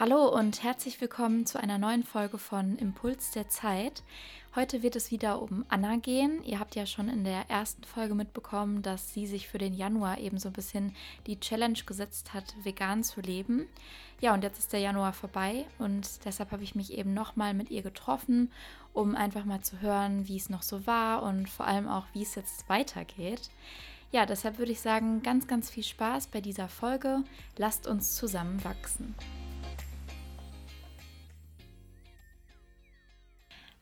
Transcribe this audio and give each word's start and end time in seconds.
Hallo 0.00 0.26
und 0.26 0.62
herzlich 0.62 0.98
willkommen 1.02 1.44
zu 1.44 1.60
einer 1.60 1.76
neuen 1.76 2.02
Folge 2.02 2.38
von 2.38 2.76
Impuls 2.78 3.30
der 3.32 3.50
Zeit. 3.50 4.02
Heute 4.56 4.82
wird 4.82 4.96
es 4.96 5.10
wieder 5.10 5.42
um 5.42 5.66
Anna 5.68 5.96
gehen. 5.96 6.42
Ihr 6.44 6.60
habt 6.60 6.74
ja 6.74 6.86
schon 6.86 7.10
in 7.10 7.24
der 7.24 7.50
ersten 7.50 7.84
Folge 7.84 8.14
mitbekommen, 8.14 8.80
dass 8.80 9.12
sie 9.12 9.26
sich 9.26 9.48
für 9.48 9.58
den 9.58 9.74
Januar 9.74 10.16
eben 10.16 10.38
so 10.38 10.48
ein 10.48 10.54
bisschen 10.54 10.96
die 11.26 11.38
Challenge 11.38 11.78
gesetzt 11.84 12.32
hat, 12.32 12.54
vegan 12.62 13.04
zu 13.04 13.20
leben. 13.20 13.66
Ja, 14.18 14.32
und 14.32 14.42
jetzt 14.42 14.58
ist 14.58 14.72
der 14.72 14.80
Januar 14.80 15.12
vorbei 15.12 15.66
und 15.78 16.24
deshalb 16.24 16.52
habe 16.52 16.64
ich 16.64 16.74
mich 16.74 16.94
eben 16.94 17.12
nochmal 17.12 17.52
mit 17.52 17.70
ihr 17.70 17.82
getroffen, 17.82 18.50
um 18.94 19.14
einfach 19.14 19.44
mal 19.44 19.60
zu 19.60 19.82
hören, 19.82 20.26
wie 20.26 20.38
es 20.38 20.48
noch 20.48 20.62
so 20.62 20.86
war 20.86 21.22
und 21.22 21.50
vor 21.50 21.66
allem 21.66 21.86
auch, 21.86 22.06
wie 22.14 22.22
es 22.22 22.34
jetzt 22.34 22.66
weitergeht. 22.70 23.50
Ja, 24.10 24.24
deshalb 24.24 24.58
würde 24.58 24.72
ich 24.72 24.80
sagen, 24.80 25.22
ganz, 25.22 25.46
ganz 25.46 25.70
viel 25.70 25.84
Spaß 25.84 26.28
bei 26.28 26.40
dieser 26.40 26.68
Folge. 26.68 27.24
Lasst 27.58 27.86
uns 27.86 28.16
zusammen 28.16 28.64
wachsen. 28.64 29.14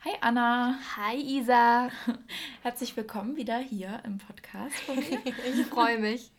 Hi 0.03 0.13
Anna. 0.23 0.79
Hi 0.97 1.15
Isa. 1.15 1.91
Herzlich 2.63 2.97
willkommen 2.97 3.37
wieder 3.37 3.59
hier 3.59 4.01
im 4.07 4.17
Podcast. 4.17 4.75
ich 4.89 5.67
freue 5.67 5.99
mich. 5.99 6.31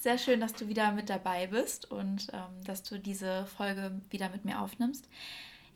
Sehr 0.00 0.18
schön, 0.18 0.40
dass 0.40 0.52
du 0.52 0.66
wieder 0.66 0.90
mit 0.90 1.08
dabei 1.08 1.46
bist 1.46 1.88
und 1.92 2.26
ähm, 2.32 2.64
dass 2.64 2.82
du 2.82 2.98
diese 2.98 3.46
Folge 3.46 4.00
wieder 4.10 4.30
mit 4.30 4.44
mir 4.44 4.60
aufnimmst. 4.60 5.08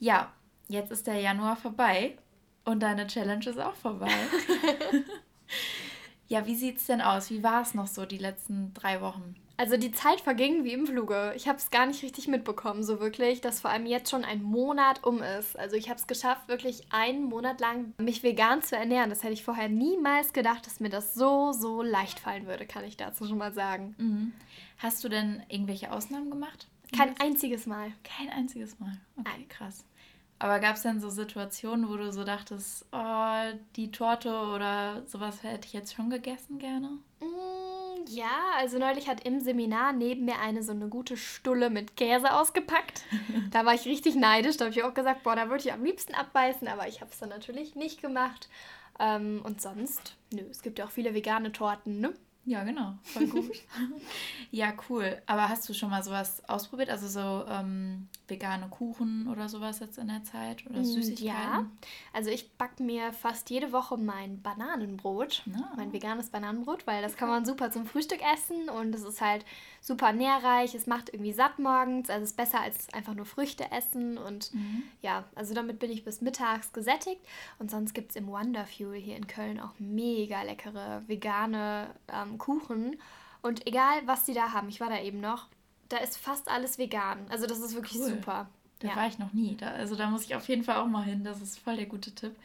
Ja, 0.01 0.33
jetzt 0.66 0.91
ist 0.91 1.06
der 1.06 1.20
Januar 1.20 1.55
vorbei 1.55 2.19
und 2.64 2.80
deine 2.80 3.06
Challenge 3.06 3.48
ist 3.48 3.61
auch 3.61 3.77
vorbei. 3.77 4.11
ja, 6.27 6.45
wie 6.45 6.56
sieht's 6.56 6.86
denn 6.86 7.00
aus? 7.00 7.30
Wie 7.30 7.45
war 7.45 7.62
es 7.62 7.73
noch 7.73 7.86
so 7.86 8.05
die 8.05 8.19
letzten 8.19 8.75
drei 8.75 9.00
Wochen? 9.00 9.36
Also 9.58 9.76
die 9.76 9.90
Zeit 9.90 10.20
verging 10.20 10.62
wie 10.62 10.72
im 10.72 10.86
Fluge. 10.86 11.33
Ich 11.34 11.48
habe 11.48 11.58
es 11.58 11.70
gar 11.70 11.84
nicht 11.84 12.05
richtig 12.05 12.28
mitbekommen, 12.28 12.84
so 12.84 13.00
wirklich, 13.00 13.41
dass 13.41 13.60
vor 13.60 13.70
allem 13.70 13.86
jetzt 13.86 14.08
schon 14.08 14.24
ein 14.24 14.41
Monat 14.41 15.02
um 15.02 15.20
ist. 15.20 15.58
Also 15.58 15.74
ich 15.74 15.91
habe 15.91 15.98
es 15.98 16.06
geschafft, 16.06 16.46
wirklich 16.46 16.86
einen 16.91 17.24
Monat 17.24 17.60
lang 17.60 17.92
mich 17.98 18.22
vegan 18.22 18.62
zu 18.62 18.77
ernähren. 18.77 19.10
Das 19.10 19.24
hätte 19.24 19.33
ich 19.33 19.42
vorher 19.42 19.68
niemals 19.68 20.33
gedacht, 20.33 20.64
dass 20.64 20.78
mir 20.78 20.91
das 20.91 21.12
so, 21.12 21.50
so 21.50 21.83
leicht 21.83 22.20
fallen 22.20 22.46
würde, 22.46 22.66
kann 22.66 22.84
ich 22.84 22.96
dazu 22.96 23.27
schon 23.27 23.38
mal 23.38 23.52
sagen. 23.52 23.96
Mhm. 23.98 24.33
Hast 24.78 25.02
du 25.02 25.08
denn 25.08 25.42
irgendwelche 25.48 25.90
Ausnahmen 25.90 26.30
gemacht? 26.30 26.68
Kein 26.96 27.20
einziges 27.20 27.66
Mal. 27.66 27.92
Kein 28.05 28.30
einziges 28.30 28.78
Mal. 28.78 28.96
Okay, 29.16 29.28
Nein. 29.38 29.48
krass. 29.48 29.84
Aber 30.38 30.61
gab 30.61 30.77
es 30.77 30.83
denn 30.83 31.00
so 31.00 31.11
Situationen, 31.11 31.88
wo 31.88 31.96
du 31.96 32.12
so 32.12 32.22
dachtest, 32.22 32.86
oh, 32.92 33.58
die 33.74 33.90
Torte 33.90 34.30
oder 34.55 35.05
sowas 35.06 35.42
hätte 35.42 35.66
ich 35.66 35.72
jetzt 35.72 35.94
schon 35.94 36.11
gegessen 36.11 36.61
gerne? 36.61 36.90
Mm, 37.20 37.67
ja, 38.09 38.31
also 38.56 38.78
neulich 38.78 39.09
hat 39.09 39.25
im 39.25 39.41
Seminar 39.41 39.92
neben 39.92 40.25
mir 40.25 40.39
eine 40.41 40.62
so 40.62 40.73
eine 40.73 40.89
gute 40.89 41.17
Stulle 41.17 41.70
mit 41.70 41.97
Käse 41.97 42.34
ausgepackt. 42.34 43.03
da 43.51 43.64
war 43.64 43.75
ich 43.75 43.84
richtig 43.84 44.14
neidisch. 44.14 44.56
Da 44.56 44.67
habe 44.67 44.75
ich 44.75 44.83
auch 44.83 44.95
gesagt, 44.95 45.23
boah, 45.23 45.37
da 45.37 45.48
würde 45.48 45.64
ich 45.64 45.73
am 45.73 45.84
liebsten 45.84 46.14
abbeißen, 46.14 46.67
aber 46.69 46.89
ich 46.89 47.01
habe 47.01 47.11
es 47.11 47.19
dann 47.19 47.29
natürlich 47.29 47.75
nicht 47.75 48.01
gemacht. 48.01 48.48
Ähm, 48.98 49.41
und 49.45 49.61
sonst, 49.61 50.17
nö, 50.33 50.42
es 50.51 50.62
gibt 50.62 50.79
ja 50.79 50.86
auch 50.86 50.91
viele 50.91 51.14
vegane 51.14 51.53
Torten, 51.53 52.01
ne? 52.01 52.14
Ja, 52.45 52.64
genau. 52.64 52.95
Voll 53.03 53.27
gut. 53.27 53.53
ja, 54.51 54.73
cool. 54.89 55.20
Aber 55.27 55.48
hast 55.51 55.69
du 55.69 55.75
schon 55.75 55.91
mal 55.91 56.03
sowas 56.03 56.42
ausprobiert? 56.48 56.89
Also 56.89 57.06
so 57.06 57.45
ähm, 57.47 58.09
vegane 58.28 58.68
Kuchen 58.68 59.28
oder 59.28 59.48
sowas 59.48 59.80
jetzt 59.80 59.98
in 59.98 60.08
der 60.08 60.24
Zeit? 60.24 60.66
Oder 60.66 60.80
mm, 60.80 60.84
Süßigkeiten? 60.84 61.26
Ja. 61.26 61.66
Also 62.12 62.30
ich 62.30 62.52
backe 62.52 62.82
mir 62.82 63.12
fast 63.12 63.50
jede 63.50 63.72
Woche 63.72 63.96
mein 63.96 64.42
Bananenbrot. 64.42 65.44
Ah. 65.54 65.72
Mein 65.76 65.92
veganes 65.92 66.30
Bananenbrot, 66.30 66.86
weil 66.86 67.02
das 67.02 67.16
kann 67.16 67.28
man 67.28 67.44
super 67.44 67.70
zum 67.70 67.86
Frühstück 67.86 68.20
essen 68.22 68.68
und 68.68 68.94
es 68.94 69.02
ist 69.02 69.20
halt 69.20 69.44
super 69.80 70.12
nährreich. 70.12 70.74
Es 70.74 70.86
macht 70.86 71.12
irgendwie 71.12 71.32
satt 71.32 71.58
morgens. 71.58 72.10
Also 72.10 72.24
es 72.24 72.30
ist 72.30 72.36
besser 72.36 72.60
als 72.60 72.92
einfach 72.92 73.14
nur 73.14 73.26
Früchte 73.26 73.70
essen. 73.70 74.18
Und 74.18 74.52
mhm. 74.54 74.83
ja, 75.02 75.24
also 75.34 75.55
damit 75.55 75.78
bin 75.78 75.90
ich 75.90 76.05
bis 76.05 76.20
mittags 76.20 76.72
gesättigt. 76.72 77.20
Und 77.58 77.70
sonst 77.70 77.94
gibt 77.94 78.11
es 78.11 78.17
im 78.17 78.27
Wonder 78.27 78.67
Fuel 78.67 78.98
hier 78.98 79.17
in 79.17 79.27
Köln 79.27 79.61
auch 79.61 79.72
mega 79.78 80.42
leckere 80.42 81.02
vegane 81.06 81.90
ähm, 82.12 82.38
Kuchen. 82.38 82.96
Und 83.42 83.67
egal, 83.67 84.02
was 84.06 84.24
die 84.24 84.34
da 84.34 84.52
haben, 84.52 84.68
ich 84.68 84.80
war 84.80 84.90
da 84.90 85.00
eben 85.00 85.20
noch, 85.20 85.46
da 85.88 85.98
ist 85.98 86.16
fast 86.16 86.48
alles 86.50 86.78
vegan. 86.78 87.26
Also 87.28 87.46
das 87.46 87.60
ist 87.60 87.74
wirklich 87.74 88.00
cool. 88.00 88.10
super. 88.10 88.48
Da 88.80 88.88
ja. 88.88 88.96
war 88.96 89.08
ich 89.08 89.18
noch 89.18 89.32
nie. 89.32 89.56
Da, 89.56 89.68
also 89.70 89.96
da 89.96 90.08
muss 90.08 90.24
ich 90.24 90.34
auf 90.34 90.48
jeden 90.48 90.64
Fall 90.64 90.76
auch 90.76 90.86
mal 90.86 91.04
hin. 91.04 91.24
Das 91.24 91.40
ist 91.40 91.58
voll 91.58 91.76
der 91.76 91.86
gute 91.86 92.14
Tipp. 92.14 92.36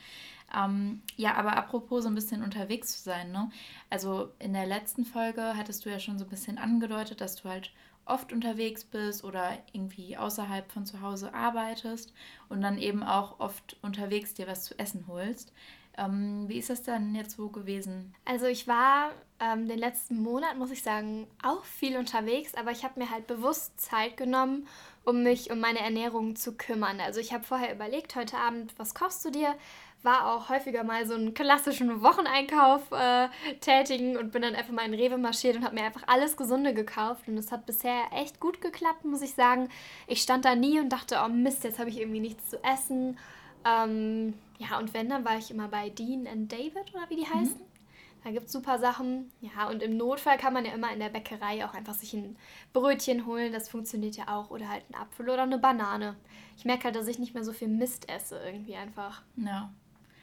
Ähm, 0.55 1.01
ja, 1.15 1.35
aber 1.35 1.55
apropos 1.57 2.03
so 2.03 2.09
ein 2.09 2.15
bisschen 2.15 2.43
unterwegs 2.43 2.97
zu 2.97 3.03
sein, 3.03 3.31
ne? 3.31 3.49
Also 3.89 4.29
in 4.39 4.53
der 4.53 4.67
letzten 4.67 5.05
Folge 5.05 5.55
hattest 5.57 5.85
du 5.85 5.89
ja 5.89 5.99
schon 5.99 6.19
so 6.19 6.25
ein 6.25 6.29
bisschen 6.29 6.57
angedeutet, 6.57 7.21
dass 7.21 7.35
du 7.35 7.49
halt 7.49 7.71
oft 8.05 8.33
unterwegs 8.33 8.83
bist 8.83 9.23
oder 9.23 9.57
irgendwie 9.71 10.17
außerhalb 10.17 10.71
von 10.71 10.85
zu 10.85 11.01
Hause 11.01 11.33
arbeitest 11.33 12.13
und 12.49 12.61
dann 12.61 12.77
eben 12.77 13.01
auch 13.03 13.39
oft 13.39 13.77
unterwegs 13.81 14.33
dir 14.33 14.47
was 14.47 14.63
zu 14.63 14.77
essen 14.77 15.05
holst. 15.07 15.53
Ähm, 15.97 16.45
wie 16.47 16.57
ist 16.57 16.69
das 16.69 16.83
dann 16.83 17.13
jetzt 17.13 17.37
so 17.37 17.49
gewesen? 17.49 18.15
Also 18.25 18.47
ich 18.47 18.67
war 18.67 19.11
ähm, 19.39 19.67
den 19.67 19.77
letzten 19.77 20.21
Monat, 20.21 20.57
muss 20.57 20.71
ich 20.71 20.81
sagen, 20.81 21.27
auch 21.43 21.63
viel 21.65 21.97
unterwegs, 21.97 22.55
aber 22.55 22.71
ich 22.71 22.83
habe 22.83 22.99
mir 22.99 23.09
halt 23.11 23.27
bewusst 23.27 23.79
Zeit 23.79 24.17
genommen, 24.17 24.67
um 25.03 25.21
mich 25.21 25.51
um 25.51 25.59
meine 25.59 25.79
Ernährung 25.79 26.35
zu 26.35 26.55
kümmern. 26.55 26.99
Also 26.99 27.19
ich 27.19 27.33
habe 27.33 27.43
vorher 27.43 27.73
überlegt, 27.73 28.15
heute 28.15 28.37
Abend, 28.37 28.73
was 28.77 28.95
kochst 28.95 29.23
du 29.25 29.29
dir? 29.29 29.53
War 30.01 30.33
auch 30.33 30.49
häufiger 30.49 30.83
mal 30.83 31.05
so 31.05 31.13
einen 31.13 31.33
klassischen 31.33 32.01
Wocheneinkauf 32.01 32.91
äh, 32.91 33.29
tätigen 33.61 34.17
und 34.17 34.31
bin 34.31 34.41
dann 34.41 34.55
einfach 34.55 34.73
mal 34.73 34.85
in 34.85 34.93
Rewe 34.93 35.17
marschiert 35.17 35.55
und 35.55 35.63
habe 35.63 35.75
mir 35.75 35.83
einfach 35.83 36.03
alles 36.07 36.35
Gesunde 36.35 36.73
gekauft. 36.73 37.27
Und 37.27 37.37
es 37.37 37.51
hat 37.51 37.65
bisher 37.65 38.01
echt 38.11 38.39
gut 38.39 38.61
geklappt, 38.61 39.05
muss 39.05 39.21
ich 39.21 39.33
sagen. 39.33 39.69
Ich 40.07 40.21
stand 40.21 40.43
da 40.43 40.55
nie 40.55 40.79
und 40.79 40.89
dachte, 40.89 41.21
oh 41.23 41.29
Mist, 41.29 41.63
jetzt 41.63 41.79
habe 41.79 41.89
ich 41.89 41.99
irgendwie 41.99 42.19
nichts 42.19 42.49
zu 42.49 42.61
essen. 42.63 43.17
Ähm, 43.65 44.33
ja, 44.57 44.77
und 44.77 44.93
wenn, 44.93 45.09
dann 45.09 45.25
war 45.25 45.37
ich 45.37 45.51
immer 45.51 45.67
bei 45.67 45.89
Dean 45.89 46.27
and 46.27 46.51
David 46.51 46.93
oder 46.93 47.09
wie 47.09 47.15
die 47.15 47.25
mhm. 47.25 47.33
heißen. 47.33 47.57
Mhm. 47.57 47.73
Da 48.23 48.31
gibt 48.31 48.45
es 48.45 48.53
super 48.53 48.79
Sachen. 48.79 49.31
Ja, 49.41 49.67
und 49.67 49.83
im 49.83 49.97
Notfall 49.97 50.37
kann 50.37 50.53
man 50.53 50.63
ja 50.65 50.73
immer 50.73 50.91
in 50.93 50.99
der 50.99 51.09
Bäckerei 51.09 51.65
auch 51.65 51.73
einfach 51.73 51.93
sich 51.93 52.13
ein 52.13 52.37
Brötchen 52.71 53.25
holen. 53.25 53.51
Das 53.51 53.67
funktioniert 53.67 54.15
ja 54.15 54.29
auch. 54.29 54.49
Oder 54.49 54.69
halt 54.69 54.83
ein 54.89 54.95
Apfel 54.95 55.29
oder 55.29 55.43
eine 55.43 55.57
Banane. 55.57 56.15
Ich 56.57 56.63
merke 56.63 56.85
halt, 56.85 56.95
dass 56.95 57.07
ich 57.07 57.19
nicht 57.19 57.33
mehr 57.33 57.43
so 57.43 57.51
viel 57.51 57.67
Mist 57.67 58.09
esse 58.09 58.39
irgendwie 58.39 58.75
einfach. 58.75 59.23
Ja. 59.35 59.69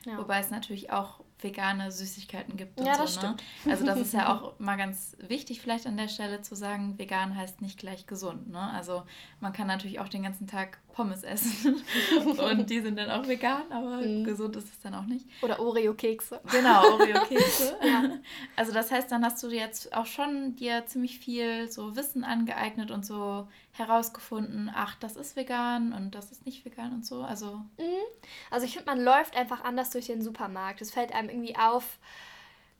ja. 0.06 0.16
Wobei 0.16 0.40
es 0.40 0.50
natürlich 0.50 0.90
auch 0.90 1.20
vegane 1.42 1.90
Süßigkeiten 1.90 2.56
gibt 2.56 2.78
und 2.78 2.86
ja, 2.86 2.96
das 2.96 3.14
so, 3.14 3.20
ne? 3.20 3.36
Stimmt. 3.60 3.72
Also 3.72 3.86
das 3.86 4.00
ist 4.00 4.14
ja 4.14 4.34
auch 4.34 4.58
mal 4.58 4.76
ganz 4.76 5.16
wichtig 5.18 5.60
vielleicht 5.60 5.86
an 5.86 5.96
der 5.96 6.08
Stelle 6.08 6.42
zu 6.42 6.54
sagen, 6.54 6.98
vegan 6.98 7.36
heißt 7.36 7.62
nicht 7.62 7.78
gleich 7.78 8.06
gesund. 8.06 8.50
Ne? 8.50 8.60
Also 8.60 9.02
man 9.40 9.52
kann 9.52 9.66
natürlich 9.66 10.00
auch 10.00 10.08
den 10.08 10.22
ganzen 10.22 10.46
Tag 10.46 10.78
Pommes 10.92 11.22
essen 11.22 11.82
und 12.50 12.68
die 12.68 12.80
sind 12.80 12.98
dann 12.98 13.10
auch 13.10 13.26
vegan, 13.26 13.62
aber 13.70 13.98
mhm. 13.98 14.24
gesund 14.24 14.56
ist 14.56 14.70
es 14.70 14.80
dann 14.80 14.94
auch 14.94 15.06
nicht. 15.06 15.26
Oder 15.42 15.58
Oreo-Kekse. 15.60 16.40
Genau, 16.50 16.82
Oreo-Kekse. 16.92 17.76
ja. 17.82 18.18
Also 18.56 18.72
das 18.72 18.90
heißt, 18.90 19.10
dann 19.10 19.24
hast 19.24 19.42
du 19.42 19.48
jetzt 19.48 19.94
auch 19.94 20.06
schon 20.06 20.56
dir 20.56 20.84
ziemlich 20.86 21.18
viel 21.18 21.70
so 21.70 21.96
Wissen 21.96 22.24
angeeignet 22.24 22.90
und 22.90 23.06
so 23.06 23.48
herausgefunden, 23.72 24.70
ach, 24.74 24.96
das 24.96 25.16
ist 25.16 25.36
vegan 25.36 25.92
und 25.92 26.14
das 26.14 26.32
ist 26.32 26.44
nicht 26.44 26.64
vegan 26.64 26.92
und 26.92 27.06
so. 27.06 27.22
Also, 27.22 27.62
mhm. 27.78 28.04
also 28.50 28.66
ich 28.66 28.74
finde, 28.74 28.90
man 28.90 29.00
läuft 29.00 29.36
einfach 29.36 29.64
anders 29.64 29.90
durch 29.90 30.06
den 30.06 30.22
Supermarkt. 30.22 30.82
Es 30.82 30.90
fällt 30.90 31.14
einem 31.14 31.29
irgendwie 31.30 31.56
auf, 31.56 31.98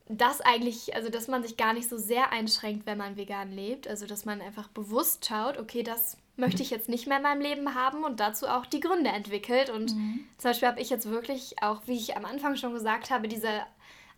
dass 0.08 0.40
eigentlich, 0.40 0.94
also 0.94 1.08
dass 1.08 1.28
man 1.28 1.42
sich 1.42 1.56
gar 1.56 1.72
nicht 1.72 1.88
so 1.88 1.96
sehr 1.96 2.32
einschränkt, 2.32 2.86
wenn 2.86 2.98
man 2.98 3.16
vegan 3.16 3.52
lebt. 3.52 3.86
Also 3.86 4.06
dass 4.06 4.24
man 4.24 4.40
einfach 4.40 4.68
bewusst 4.68 5.26
schaut, 5.26 5.58
okay, 5.58 5.82
das 5.82 6.16
möchte 6.36 6.62
ich 6.62 6.70
jetzt 6.70 6.88
nicht 6.88 7.06
mehr 7.06 7.18
in 7.18 7.22
meinem 7.22 7.40
Leben 7.40 7.74
haben 7.74 8.02
und 8.02 8.18
dazu 8.18 8.48
auch 8.48 8.66
die 8.66 8.80
Gründe 8.80 9.10
entwickelt. 9.10 9.70
Und 9.70 9.94
mhm. 9.94 10.24
zum 10.38 10.50
Beispiel 10.50 10.68
habe 10.68 10.80
ich 10.80 10.90
jetzt 10.90 11.08
wirklich 11.08 11.62
auch, 11.62 11.82
wie 11.86 11.96
ich 11.96 12.16
am 12.16 12.24
Anfang 12.24 12.56
schon 12.56 12.72
gesagt 12.72 13.10
habe, 13.10 13.28
diese 13.28 13.62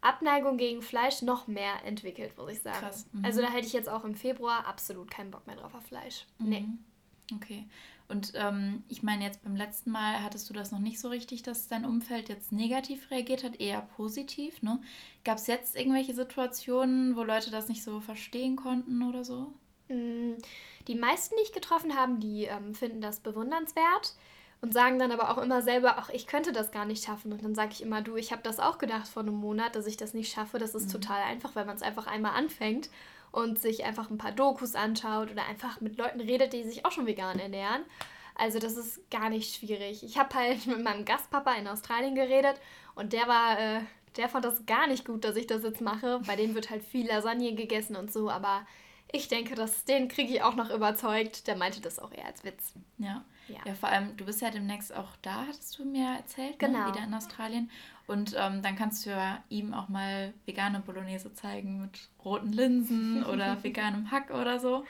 Abneigung 0.01 0.57
gegen 0.57 0.83
Fleisch 0.83 1.23
noch 1.23 1.47
mehr 1.47 1.85
entwickelt, 1.85 2.37
muss 2.37 2.53
ich 2.53 2.61
sagen. 2.61 2.79
Krass. 2.79 3.07
Mhm. 3.13 3.25
Also 3.25 3.43
da 3.43 3.51
hätte 3.51 3.67
ich 3.67 3.73
jetzt 3.73 3.89
auch 3.89 4.05
im 4.05 4.15
Februar 4.15 4.67
absolut 4.67 5.11
keinen 5.11 5.31
Bock 5.31 5.47
mehr 5.47 5.57
drauf 5.57 5.75
auf 5.75 5.85
Fleisch. 5.85 6.27
Mhm. 6.39 6.49
Nee. 6.49 6.65
Okay. 7.35 7.67
Und 8.13 8.33
ähm, 8.35 8.85
ich 8.89 9.03
meine, 9.03 9.25
jetzt 9.25 9.43
beim 9.43 9.57
letzten 9.57 9.91
Mal 9.91 10.23
hattest 10.23 10.49
du 10.51 10.53
das 10.53 10.71
noch 10.71 10.81
nicht 10.81 11.01
so 11.01 11.09
richtig, 11.09 11.43
dass 11.43 11.69
dein 11.69 11.87
Umfeld 11.87 12.29
jetzt 12.29 12.53
negativ 12.53 13.11
reagiert 13.11 13.43
hat, 13.43 13.59
eher 13.59 13.81
positiv. 13.97 14.61
Ne? 14.61 14.81
Gab 15.25 15.39
es 15.39 15.47
jetzt 15.47 15.75
irgendwelche 15.75 16.15
Situationen, 16.15 17.17
wo 17.17 17.23
Leute 17.23 17.51
das 17.51 17.71
nicht 17.71 17.83
so 17.83 18.01
verstehen 18.01 18.57
konnten 18.57 19.03
oder 19.03 19.25
so? 19.25 19.55
Mm, 19.89 20.35
die 20.89 20.95
meisten, 20.95 21.37
die 21.39 21.43
ich 21.43 21.55
getroffen 21.55 21.97
habe, 21.97 22.19
die 22.19 22.45
ähm, 22.45 22.75
finden 22.75 23.01
das 23.01 23.21
bewundernswert 23.21 24.15
und 24.61 24.75
sagen 24.75 24.99
dann 24.99 25.11
aber 25.11 25.31
auch 25.31 25.43
immer 25.43 25.63
selber, 25.63 25.97
ach, 25.97 26.11
ich 26.11 26.27
könnte 26.27 26.53
das 26.53 26.71
gar 26.71 26.85
nicht 26.85 27.03
schaffen. 27.03 27.33
Und 27.33 27.43
dann 27.43 27.55
sage 27.55 27.73
ich 27.73 27.83
immer, 27.83 28.03
du, 28.03 28.17
ich 28.17 28.31
habe 28.31 28.43
das 28.43 28.61
auch 28.61 28.77
gedacht 28.77 29.09
vor 29.09 29.23
einem 29.23 29.37
Monat, 29.37 29.75
dass 29.75 29.87
ich 29.87 29.97
das 29.97 30.13
nicht 30.13 30.31
schaffe. 30.31 30.59
Das 30.59 30.75
ist 30.75 30.89
mhm. 30.89 31.01
total 31.01 31.23
einfach, 31.23 31.57
weil 31.57 31.65
man 31.65 31.77
es 31.77 31.83
einfach 31.83 32.07
einmal 32.07 32.33
anfängt 32.33 32.91
und 33.33 33.59
sich 33.59 33.85
einfach 33.85 34.11
ein 34.11 34.19
paar 34.19 34.33
Dokus 34.33 34.75
anschaut 34.75 35.31
oder 35.31 35.47
einfach 35.47 35.81
mit 35.81 35.99
Leuten 35.99 36.21
redet, 36.21 36.53
die 36.53 36.63
sich 36.63 36.85
auch 36.85 36.93
schon 36.93 37.07
vegan 37.07 37.39
ernähren. 37.39 37.83
Also 38.35 38.59
das 38.59 38.77
ist 38.77 39.11
gar 39.11 39.31
nicht 39.31 39.57
schwierig. 39.57 40.05
Ich 40.05 40.19
habe 40.19 40.35
halt 40.35 40.67
mit 40.67 40.83
meinem 40.83 41.05
Gastpapa 41.05 41.55
in 41.55 41.67
Australien 41.67 42.15
geredet 42.15 42.61
und 42.95 43.13
der 43.13 43.27
war, 43.27 43.59
äh, 43.59 43.81
der 44.17 44.29
fand 44.29 44.45
das 44.45 44.65
gar 44.67 44.87
nicht 44.87 45.05
gut, 45.05 45.25
dass 45.25 45.37
ich 45.37 45.47
das 45.47 45.63
jetzt 45.63 45.81
mache. 45.81 46.21
Bei 46.27 46.37
denen 46.37 46.55
wird 46.55 46.71
halt 46.71 46.85
viel 46.85 47.09
Lasagne 47.09 47.55
gegessen 47.55 47.97
und 47.97 48.13
so, 48.13 48.31
aber 48.31 48.67
ich 49.11 49.29
denke, 49.29 49.55
dass 49.55 49.85
den 49.85 50.09
kriege 50.09 50.33
ich 50.33 50.43
auch 50.43 50.55
noch 50.55 50.71
überzeugt. 50.71 51.47
Der 51.47 51.57
meinte 51.57 51.81
das 51.81 51.99
auch 51.99 52.13
eher 52.13 52.27
als 52.27 52.45
Witz. 52.45 52.75
Ja. 52.99 53.25
Ja. 53.49 53.59
ja, 53.67 53.75
vor 53.75 53.89
allem, 53.89 54.17
du 54.17 54.25
bist 54.25 54.41
ja 54.41 54.51
demnächst 54.51 54.95
auch 54.95 55.17
da, 55.21 55.47
hattest 55.47 55.79
du 55.79 55.85
mir 55.85 56.17
erzählt, 56.17 56.53
ne? 56.53 56.69
genau. 56.69 56.87
Ne? 56.87 56.95
wieder 56.95 57.05
in 57.05 57.13
Australien. 57.13 57.71
Und 58.07 58.35
ähm, 58.39 58.63
dann 58.63 58.77
kannst 58.77 59.07
du 59.07 59.11
ja 59.11 59.43
ihm 59.49 59.75
auch 59.75 59.89
mal 59.89 60.35
vegane 60.45 60.81
Bolognese 60.81 61.33
zeigen 61.35 61.81
mit 61.83 62.09
roten 62.25 62.53
Linsen 62.53 63.25
oder 63.25 63.57
veganem 63.63 64.11
Hack 64.11 64.31
oder 64.31 64.59
so. 64.59 64.85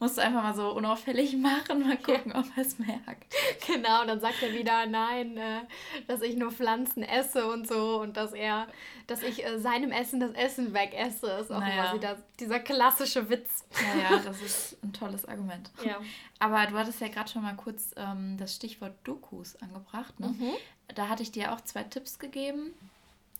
Musst 0.00 0.18
du 0.18 0.22
einfach 0.22 0.42
mal 0.42 0.54
so 0.54 0.72
unauffällig 0.74 1.36
machen, 1.36 1.86
mal 1.86 1.96
gucken, 1.96 2.32
ja. 2.32 2.40
ob 2.40 2.46
er 2.56 2.62
es 2.62 2.78
merkt. 2.78 3.34
Genau, 3.66 4.02
und 4.02 4.08
dann 4.08 4.20
sagt 4.20 4.42
er 4.42 4.52
wieder, 4.52 4.86
nein, 4.86 5.36
äh, 5.36 5.60
dass 6.06 6.22
ich 6.22 6.36
nur 6.36 6.52
Pflanzen 6.52 7.02
esse 7.02 7.50
und 7.50 7.66
so 7.66 8.00
und 8.00 8.16
dass 8.16 8.32
er, 8.32 8.66
dass 9.06 9.22
ich 9.22 9.44
äh, 9.44 9.58
seinem 9.58 9.90
Essen 9.90 10.20
das 10.20 10.32
Essen 10.32 10.74
wegesse, 10.74 11.26
ist 11.40 11.50
auch 11.50 11.60
naja. 11.60 11.84
immer 11.84 11.94
wieder 11.94 12.16
dieser 12.38 12.60
klassische 12.60 13.28
Witz. 13.30 13.66
Naja, 13.94 14.20
das 14.24 14.42
ist 14.42 14.82
ein 14.84 14.92
tolles 14.92 15.24
Argument. 15.24 15.70
Ja. 15.84 15.98
Aber 16.38 16.66
du 16.66 16.76
hattest 16.76 17.00
ja 17.00 17.08
gerade 17.08 17.30
schon 17.30 17.42
mal 17.42 17.56
kurz 17.56 17.94
ähm, 17.96 18.36
das 18.38 18.54
Stichwort 18.54 18.94
Dokus 19.04 19.56
angebracht. 19.56 20.18
Ne? 20.20 20.28
Mhm. 20.28 20.52
Da 20.94 21.08
hatte 21.08 21.22
ich 21.22 21.30
dir 21.30 21.52
auch 21.52 21.60
zwei 21.60 21.84
Tipps 21.84 22.18
gegeben. 22.18 22.74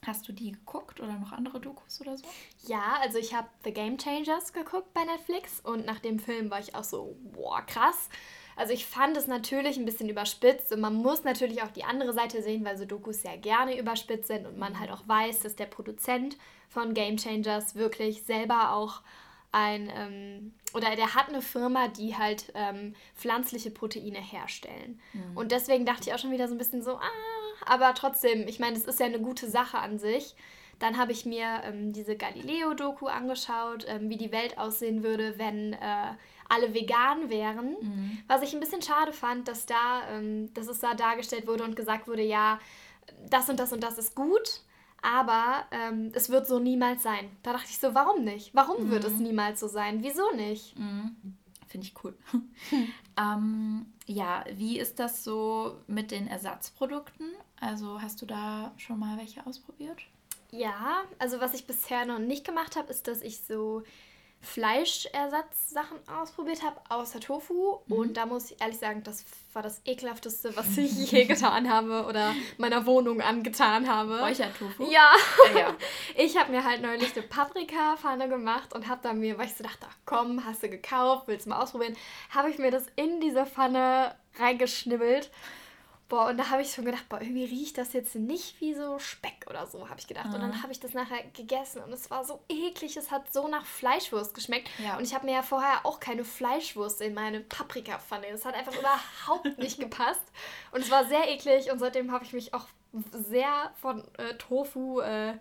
Hast 0.06 0.28
du 0.28 0.32
die 0.32 0.52
geguckt 0.52 1.00
oder 1.00 1.14
noch 1.14 1.32
andere 1.32 1.58
Dokus 1.60 2.00
oder 2.00 2.16
so? 2.16 2.24
Ja, 2.66 2.98
also 3.02 3.18
ich 3.18 3.34
habe 3.34 3.48
The 3.64 3.72
Game 3.72 3.98
Changers 3.98 4.52
geguckt 4.52 4.94
bei 4.94 5.04
Netflix 5.04 5.60
und 5.60 5.86
nach 5.86 5.98
dem 5.98 6.20
Film 6.20 6.50
war 6.50 6.60
ich 6.60 6.74
auch 6.74 6.84
so, 6.84 7.16
boah, 7.32 7.62
krass. 7.62 8.08
Also 8.54 8.72
ich 8.72 8.86
fand 8.86 9.16
es 9.16 9.26
natürlich 9.26 9.76
ein 9.76 9.84
bisschen 9.84 10.08
überspitzt 10.08 10.72
und 10.72 10.80
man 10.80 10.94
muss 10.94 11.24
natürlich 11.24 11.62
auch 11.62 11.70
die 11.70 11.84
andere 11.84 12.12
Seite 12.12 12.42
sehen, 12.42 12.64
weil 12.64 12.76
so 12.76 12.84
Dokus 12.84 13.22
sehr 13.22 13.38
gerne 13.38 13.78
überspitzt 13.78 14.28
sind 14.28 14.46
und 14.46 14.58
man 14.58 14.78
halt 14.78 14.90
auch 14.90 15.06
weiß, 15.06 15.40
dass 15.40 15.56
der 15.56 15.66
Produzent 15.66 16.36
von 16.68 16.94
Game 16.94 17.16
Changers 17.16 17.74
wirklich 17.74 18.22
selber 18.22 18.72
auch 18.72 19.02
ein, 19.52 19.90
ähm, 19.94 20.54
oder 20.74 20.94
der 20.96 21.14
hat 21.14 21.28
eine 21.28 21.42
Firma, 21.42 21.88
die 21.88 22.16
halt 22.16 22.52
ähm, 22.54 22.94
pflanzliche 23.14 23.70
Proteine 23.70 24.20
herstellen. 24.20 25.00
Mhm. 25.12 25.36
Und 25.36 25.52
deswegen 25.52 25.86
dachte 25.86 26.08
ich 26.08 26.14
auch 26.14 26.18
schon 26.18 26.32
wieder 26.32 26.48
so 26.48 26.54
ein 26.54 26.58
bisschen 26.58 26.82
so, 26.82 26.96
ah, 26.96 27.64
aber 27.66 27.94
trotzdem, 27.94 28.46
ich 28.46 28.58
meine, 28.58 28.74
das 28.74 28.84
ist 28.84 29.00
ja 29.00 29.06
eine 29.06 29.20
gute 29.20 29.48
Sache 29.48 29.78
an 29.78 29.98
sich. 29.98 30.34
Dann 30.78 30.96
habe 30.96 31.12
ich 31.12 31.26
mir 31.26 31.62
ähm, 31.64 31.92
diese 31.92 32.16
Galileo-Doku 32.16 33.06
angeschaut, 33.06 33.84
ähm, 33.88 34.10
wie 34.10 34.16
die 34.16 34.30
Welt 34.30 34.58
aussehen 34.58 35.02
würde, 35.02 35.38
wenn 35.38 35.72
äh, 35.72 36.14
alle 36.48 36.72
vegan 36.72 37.30
wären. 37.30 37.76
Mhm. 37.80 38.18
Was 38.28 38.42
ich 38.42 38.54
ein 38.54 38.60
bisschen 38.60 38.82
schade 38.82 39.12
fand, 39.12 39.48
dass 39.48 39.66
da, 39.66 40.08
ähm, 40.10 40.52
dass 40.54 40.68
es 40.68 40.78
da 40.78 40.94
dargestellt 40.94 41.46
wurde 41.46 41.64
und 41.64 41.74
gesagt 41.74 42.06
wurde, 42.06 42.22
ja, 42.22 42.60
das 43.28 43.48
und 43.48 43.58
das 43.58 43.72
und 43.72 43.82
das 43.82 43.98
ist 43.98 44.14
gut, 44.14 44.60
aber 45.02 45.64
ähm, 45.70 46.10
es 46.14 46.28
wird 46.28 46.46
so 46.46 46.58
niemals 46.58 47.02
sein. 47.02 47.30
Da 47.42 47.52
dachte 47.52 47.68
ich 47.70 47.78
so, 47.78 47.94
warum 47.94 48.24
nicht? 48.24 48.54
Warum 48.54 48.86
mhm. 48.86 48.90
wird 48.90 49.04
es 49.04 49.14
mhm. 49.14 49.22
niemals 49.22 49.60
so 49.60 49.68
sein? 49.68 50.02
Wieso 50.02 50.30
nicht? 50.34 50.78
Mhm. 50.78 51.16
Finde 51.68 51.86
ich 51.86 51.94
cool. 52.02 52.16
ähm, 53.16 53.86
ja, 54.06 54.44
wie 54.54 54.78
ist 54.78 54.98
das 54.98 55.22
so 55.22 55.76
mit 55.86 56.10
den 56.10 56.26
Ersatzprodukten? 56.26 57.30
Also 57.60 58.00
hast 58.00 58.22
du 58.22 58.26
da 58.26 58.72
schon 58.76 58.98
mal 58.98 59.18
welche 59.18 59.46
ausprobiert? 59.46 59.98
Ja, 60.50 61.02
also 61.18 61.40
was 61.40 61.52
ich 61.54 61.66
bisher 61.66 62.06
noch 62.06 62.18
nicht 62.18 62.46
gemacht 62.46 62.76
habe, 62.76 62.90
ist, 62.90 63.06
dass 63.06 63.20
ich 63.20 63.42
so 63.42 63.82
Fleischersatzsachen 64.40 65.98
ausprobiert 66.20 66.62
habe, 66.62 66.80
außer 66.88 67.20
Tofu. 67.20 67.80
Mhm. 67.86 67.92
Und 67.92 68.16
da 68.16 68.26
muss 68.26 68.50
ich 68.50 68.60
ehrlich 68.60 68.78
sagen, 68.78 69.02
das 69.02 69.24
war 69.52 69.62
das 69.62 69.80
ekelhafteste, 69.84 70.56
was 70.56 70.76
ich 70.76 70.92
je 71.10 71.24
getan 71.24 71.70
habe 71.70 72.04
oder 72.06 72.34
meiner 72.56 72.86
Wohnung 72.86 73.20
angetan 73.20 73.88
habe. 73.88 74.20
Räuchertofu? 74.20 74.84
Ja. 74.84 75.10
ja, 75.52 75.58
ja. 75.58 75.74
Ich 76.16 76.36
habe 76.36 76.52
mir 76.52 76.64
halt 76.64 76.82
neulich 76.82 77.16
eine 77.16 77.26
Paprika-Pfanne 77.26 78.28
gemacht 78.28 78.74
und 78.74 78.88
habe 78.88 79.00
dann 79.02 79.18
mir, 79.18 79.38
weil 79.38 79.46
ich 79.46 79.54
so 79.54 79.64
dachte, 79.64 79.86
ach 79.88 79.96
komm, 80.04 80.44
hast 80.44 80.62
du 80.62 80.68
gekauft, 80.68 81.24
willst 81.26 81.46
du 81.46 81.50
mal 81.50 81.60
ausprobieren, 81.62 81.96
habe 82.30 82.50
ich 82.50 82.58
mir 82.58 82.70
das 82.70 82.86
in 82.96 83.20
diese 83.20 83.44
Pfanne 83.44 84.14
reingeschnibbelt 84.38 85.30
Boah, 86.08 86.28
und 86.28 86.38
da 86.38 86.48
habe 86.48 86.62
ich 86.62 86.72
schon 86.72 86.86
gedacht, 86.86 87.06
boah, 87.10 87.20
irgendwie 87.20 87.44
riecht 87.44 87.76
das 87.76 87.92
jetzt 87.92 88.14
nicht 88.14 88.58
wie 88.62 88.72
so 88.74 88.98
Speck 88.98 89.44
oder 89.46 89.66
so, 89.66 89.90
habe 89.90 90.00
ich 90.00 90.06
gedacht. 90.06 90.28
Mhm. 90.28 90.34
Und 90.34 90.40
dann 90.40 90.52
ah. 90.52 90.62
habe 90.62 90.72
ich 90.72 90.80
das 90.80 90.94
nachher 90.94 91.22
gegessen 91.34 91.82
und 91.82 91.92
es 91.92 92.10
war 92.10 92.24
so 92.24 92.40
eklig, 92.48 92.96
es 92.96 93.10
hat 93.10 93.30
so 93.32 93.46
nach 93.46 93.66
Fleischwurst 93.66 94.34
geschmeckt. 94.34 94.70
Ja. 94.82 94.96
Und 94.96 95.04
ich 95.04 95.14
habe 95.14 95.26
mir 95.26 95.34
ja 95.34 95.42
vorher 95.42 95.84
auch 95.84 96.00
keine 96.00 96.24
Fleischwurst 96.24 97.02
in 97.02 97.12
meine 97.12 97.40
Paprikapfanne. 97.40 98.26
Das 98.30 98.46
hat 98.46 98.54
einfach 98.54 98.74
überhaupt 98.74 99.58
nicht 99.58 99.78
gepasst. 99.80 100.22
Und 100.72 100.80
es 100.80 100.90
war 100.90 101.04
sehr 101.06 101.28
eklig 101.28 101.70
und 101.70 101.78
seitdem 101.78 102.10
habe 102.10 102.24
ich 102.24 102.32
mich 102.32 102.54
auch 102.54 102.66
sehr 103.12 103.72
von 103.80 104.02
äh, 104.16 104.34
Tofu 104.38 105.00
äh, 105.00 105.34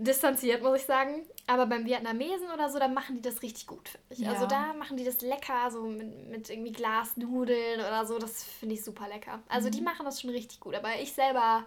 distanziert, 0.00 0.62
muss 0.62 0.80
ich 0.80 0.86
sagen. 0.86 1.26
Aber 1.46 1.66
beim 1.66 1.84
Vietnamesen 1.84 2.50
oder 2.52 2.70
so, 2.70 2.78
da 2.78 2.88
machen 2.88 3.16
die 3.16 3.22
das 3.22 3.42
richtig 3.42 3.66
gut, 3.66 3.88
finde 3.88 4.06
ich. 4.10 4.18
Ja. 4.20 4.32
Also 4.32 4.46
da 4.46 4.72
machen 4.72 4.96
die 4.96 5.04
das 5.04 5.20
lecker, 5.20 5.70
so 5.70 5.82
mit, 5.82 6.28
mit 6.28 6.50
irgendwie 6.50 6.72
Glasnudeln 6.72 7.80
oder 7.80 8.06
so. 8.06 8.18
Das 8.18 8.42
finde 8.42 8.74
ich 8.74 8.84
super 8.84 9.08
lecker. 9.08 9.40
Also 9.48 9.68
mhm. 9.68 9.72
die 9.72 9.80
machen 9.82 10.04
das 10.04 10.20
schon 10.20 10.30
richtig 10.30 10.60
gut. 10.60 10.74
Aber 10.74 11.00
ich 11.00 11.12
selber 11.12 11.64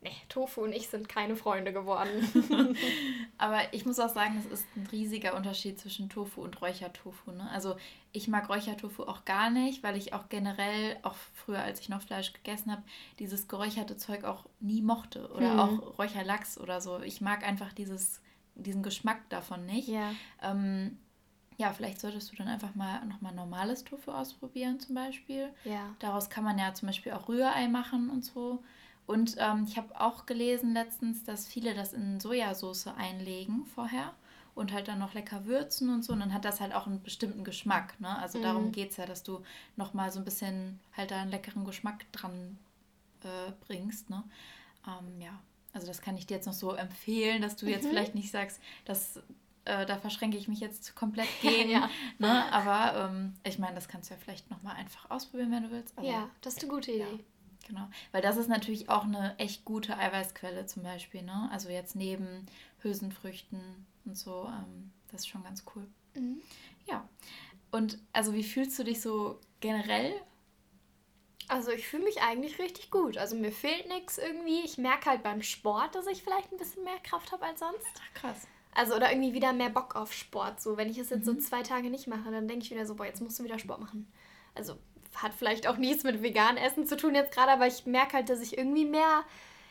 nee, 0.00 0.12
Tofu 0.28 0.62
und 0.62 0.72
ich 0.72 0.88
sind 0.88 1.08
keine 1.08 1.36
Freunde 1.36 1.72
geworden. 1.72 2.76
Aber 3.38 3.60
ich 3.72 3.84
muss 3.84 3.98
auch 3.98 4.08
sagen, 4.08 4.36
es 4.38 4.46
ist 4.46 4.66
ein 4.76 4.86
riesiger 4.86 5.34
Unterschied 5.34 5.78
zwischen 5.78 6.08
Tofu 6.08 6.42
und 6.42 6.60
Räuchertofu. 6.60 7.32
Ne? 7.32 7.48
Also 7.50 7.76
ich 8.12 8.28
mag 8.28 8.48
Räuchertofu 8.48 9.04
auch 9.04 9.24
gar 9.24 9.50
nicht, 9.50 9.82
weil 9.82 9.96
ich 9.96 10.12
auch 10.12 10.28
generell, 10.28 10.96
auch 11.02 11.16
früher, 11.34 11.60
als 11.60 11.80
ich 11.80 11.88
noch 11.88 12.02
Fleisch 12.02 12.32
gegessen 12.32 12.70
habe, 12.70 12.82
dieses 13.18 13.48
geräucherte 13.48 13.96
Zeug 13.96 14.24
auch 14.24 14.46
nie 14.60 14.82
mochte. 14.82 15.30
Oder 15.32 15.54
mhm. 15.54 15.60
auch 15.60 15.98
Räucherlachs 15.98 16.58
oder 16.58 16.80
so. 16.80 17.00
Ich 17.00 17.20
mag 17.20 17.46
einfach 17.46 17.72
dieses, 17.72 18.20
diesen 18.54 18.82
Geschmack 18.82 19.28
davon 19.30 19.66
nicht. 19.66 19.88
Ja. 19.88 20.12
Ähm, 20.42 20.98
ja, 21.56 21.72
vielleicht 21.72 22.00
solltest 22.00 22.30
du 22.30 22.36
dann 22.36 22.46
einfach 22.46 22.76
mal 22.76 23.04
nochmal 23.06 23.34
normales 23.34 23.82
Tofu 23.82 24.12
ausprobieren 24.12 24.78
zum 24.78 24.94
Beispiel. 24.94 25.48
Ja. 25.64 25.92
Daraus 25.98 26.30
kann 26.30 26.44
man 26.44 26.56
ja 26.56 26.72
zum 26.72 26.86
Beispiel 26.86 27.12
auch 27.12 27.28
Rührei 27.28 27.66
machen 27.66 28.10
und 28.10 28.24
so. 28.24 28.62
Und 29.08 29.36
ähm, 29.38 29.64
ich 29.66 29.78
habe 29.78 29.98
auch 29.98 30.26
gelesen 30.26 30.74
letztens, 30.74 31.24
dass 31.24 31.46
viele 31.46 31.74
das 31.74 31.94
in 31.94 32.20
Sojasauce 32.20 32.88
einlegen 32.88 33.64
vorher 33.74 34.12
und 34.54 34.70
halt 34.70 34.86
dann 34.86 34.98
noch 34.98 35.14
lecker 35.14 35.46
würzen 35.46 35.88
und 35.88 36.04
so. 36.04 36.12
Und 36.12 36.20
dann 36.20 36.34
hat 36.34 36.44
das 36.44 36.60
halt 36.60 36.74
auch 36.74 36.86
einen 36.86 37.02
bestimmten 37.02 37.42
Geschmack. 37.42 37.98
Ne? 38.00 38.18
Also 38.18 38.38
mhm. 38.38 38.42
darum 38.42 38.70
geht 38.70 38.90
es 38.90 38.98
ja, 38.98 39.06
dass 39.06 39.22
du 39.22 39.42
nochmal 39.76 40.12
so 40.12 40.18
ein 40.18 40.26
bisschen 40.26 40.78
halt 40.94 41.10
da 41.10 41.22
einen 41.22 41.30
leckeren 41.30 41.64
Geschmack 41.64 42.04
dran 42.12 42.58
äh, 43.24 43.52
bringst. 43.66 44.10
Ne? 44.10 44.22
Ähm, 44.86 45.22
ja, 45.22 45.40
also 45.72 45.86
das 45.86 46.02
kann 46.02 46.18
ich 46.18 46.26
dir 46.26 46.34
jetzt 46.34 46.46
noch 46.46 46.52
so 46.52 46.74
empfehlen, 46.74 47.40
dass 47.40 47.56
du 47.56 47.64
jetzt 47.64 47.86
mhm. 47.86 47.90
vielleicht 47.90 48.14
nicht 48.14 48.30
sagst, 48.30 48.60
dass 48.84 49.22
äh, 49.64 49.86
da 49.86 49.96
verschränke 49.96 50.36
ich 50.36 50.48
mich 50.48 50.60
jetzt 50.60 50.94
komplett 50.96 51.28
gegen. 51.40 51.70
ja. 51.70 51.88
ne? 52.18 52.52
Aber 52.52 53.08
ähm, 53.08 53.32
ich 53.42 53.58
meine, 53.58 53.74
das 53.74 53.88
kannst 53.88 54.10
du 54.10 54.14
ja 54.14 54.20
vielleicht 54.22 54.50
nochmal 54.50 54.76
einfach 54.76 55.10
ausprobieren, 55.10 55.50
wenn 55.50 55.62
du 55.62 55.70
willst. 55.70 55.96
Aber, 55.96 56.06
ja, 56.06 56.28
das 56.42 56.58
ist 56.58 56.62
eine 56.62 56.72
gute 56.72 56.92
Idee. 56.92 57.04
Ja. 57.04 57.18
Genau, 57.66 57.86
weil 58.12 58.22
das 58.22 58.36
ist 58.36 58.48
natürlich 58.48 58.88
auch 58.88 59.04
eine 59.04 59.38
echt 59.38 59.64
gute 59.64 59.98
Eiweißquelle 59.98 60.66
zum 60.66 60.82
Beispiel, 60.82 61.22
ne? 61.22 61.48
Also 61.52 61.68
jetzt 61.68 61.96
neben 61.96 62.46
Hülsenfrüchten 62.82 63.60
und 64.06 64.16
so, 64.16 64.46
ähm, 64.46 64.90
das 65.10 65.22
ist 65.22 65.28
schon 65.28 65.44
ganz 65.44 65.64
cool. 65.74 65.86
Mhm. 66.14 66.40
Ja, 66.86 67.06
und 67.70 67.98
also 68.12 68.32
wie 68.32 68.44
fühlst 68.44 68.78
du 68.78 68.84
dich 68.84 69.00
so 69.00 69.38
generell? 69.60 70.14
Also 71.48 71.70
ich 71.70 71.88
fühle 71.88 72.04
mich 72.04 72.20
eigentlich 72.20 72.58
richtig 72.58 72.90
gut. 72.90 73.16
Also 73.16 73.36
mir 73.36 73.52
fehlt 73.52 73.88
nichts 73.88 74.18
irgendwie. 74.18 74.60
Ich 74.64 74.78
merke 74.78 75.10
halt 75.10 75.22
beim 75.22 75.42
Sport, 75.42 75.94
dass 75.94 76.06
ich 76.06 76.22
vielleicht 76.22 76.52
ein 76.52 76.58
bisschen 76.58 76.84
mehr 76.84 76.98
Kraft 77.02 77.32
habe 77.32 77.44
als 77.46 77.60
sonst. 77.60 77.86
Ach, 77.96 78.14
krass. 78.14 78.46
Also 78.74 78.94
oder 78.94 79.10
irgendwie 79.10 79.32
wieder 79.32 79.52
mehr 79.52 79.70
Bock 79.70 79.96
auf 79.96 80.12
Sport. 80.12 80.60
So, 80.60 80.76
wenn 80.76 80.90
ich 80.90 80.98
es 80.98 81.10
jetzt 81.10 81.26
mhm. 81.26 81.40
so 81.40 81.48
zwei 81.48 81.62
Tage 81.62 81.90
nicht 81.90 82.06
mache, 82.06 82.30
dann 82.30 82.48
denke 82.48 82.64
ich 82.64 82.70
wieder 82.70 82.86
so, 82.86 82.94
boah, 82.94 83.06
jetzt 83.06 83.22
musst 83.22 83.38
du 83.38 83.44
wieder 83.44 83.58
Sport 83.58 83.80
machen. 83.80 84.10
Also 84.54 84.78
hat 85.22 85.34
vielleicht 85.34 85.66
auch 85.66 85.76
nichts 85.76 86.04
mit 86.04 86.22
veganem 86.22 86.62
Essen 86.62 86.86
zu 86.86 86.96
tun 86.96 87.14
jetzt 87.14 87.32
gerade, 87.32 87.52
aber 87.52 87.66
ich 87.66 87.86
merke 87.86 88.14
halt, 88.14 88.28
dass 88.28 88.40
ich 88.40 88.56
irgendwie 88.56 88.84
mehr 88.84 89.24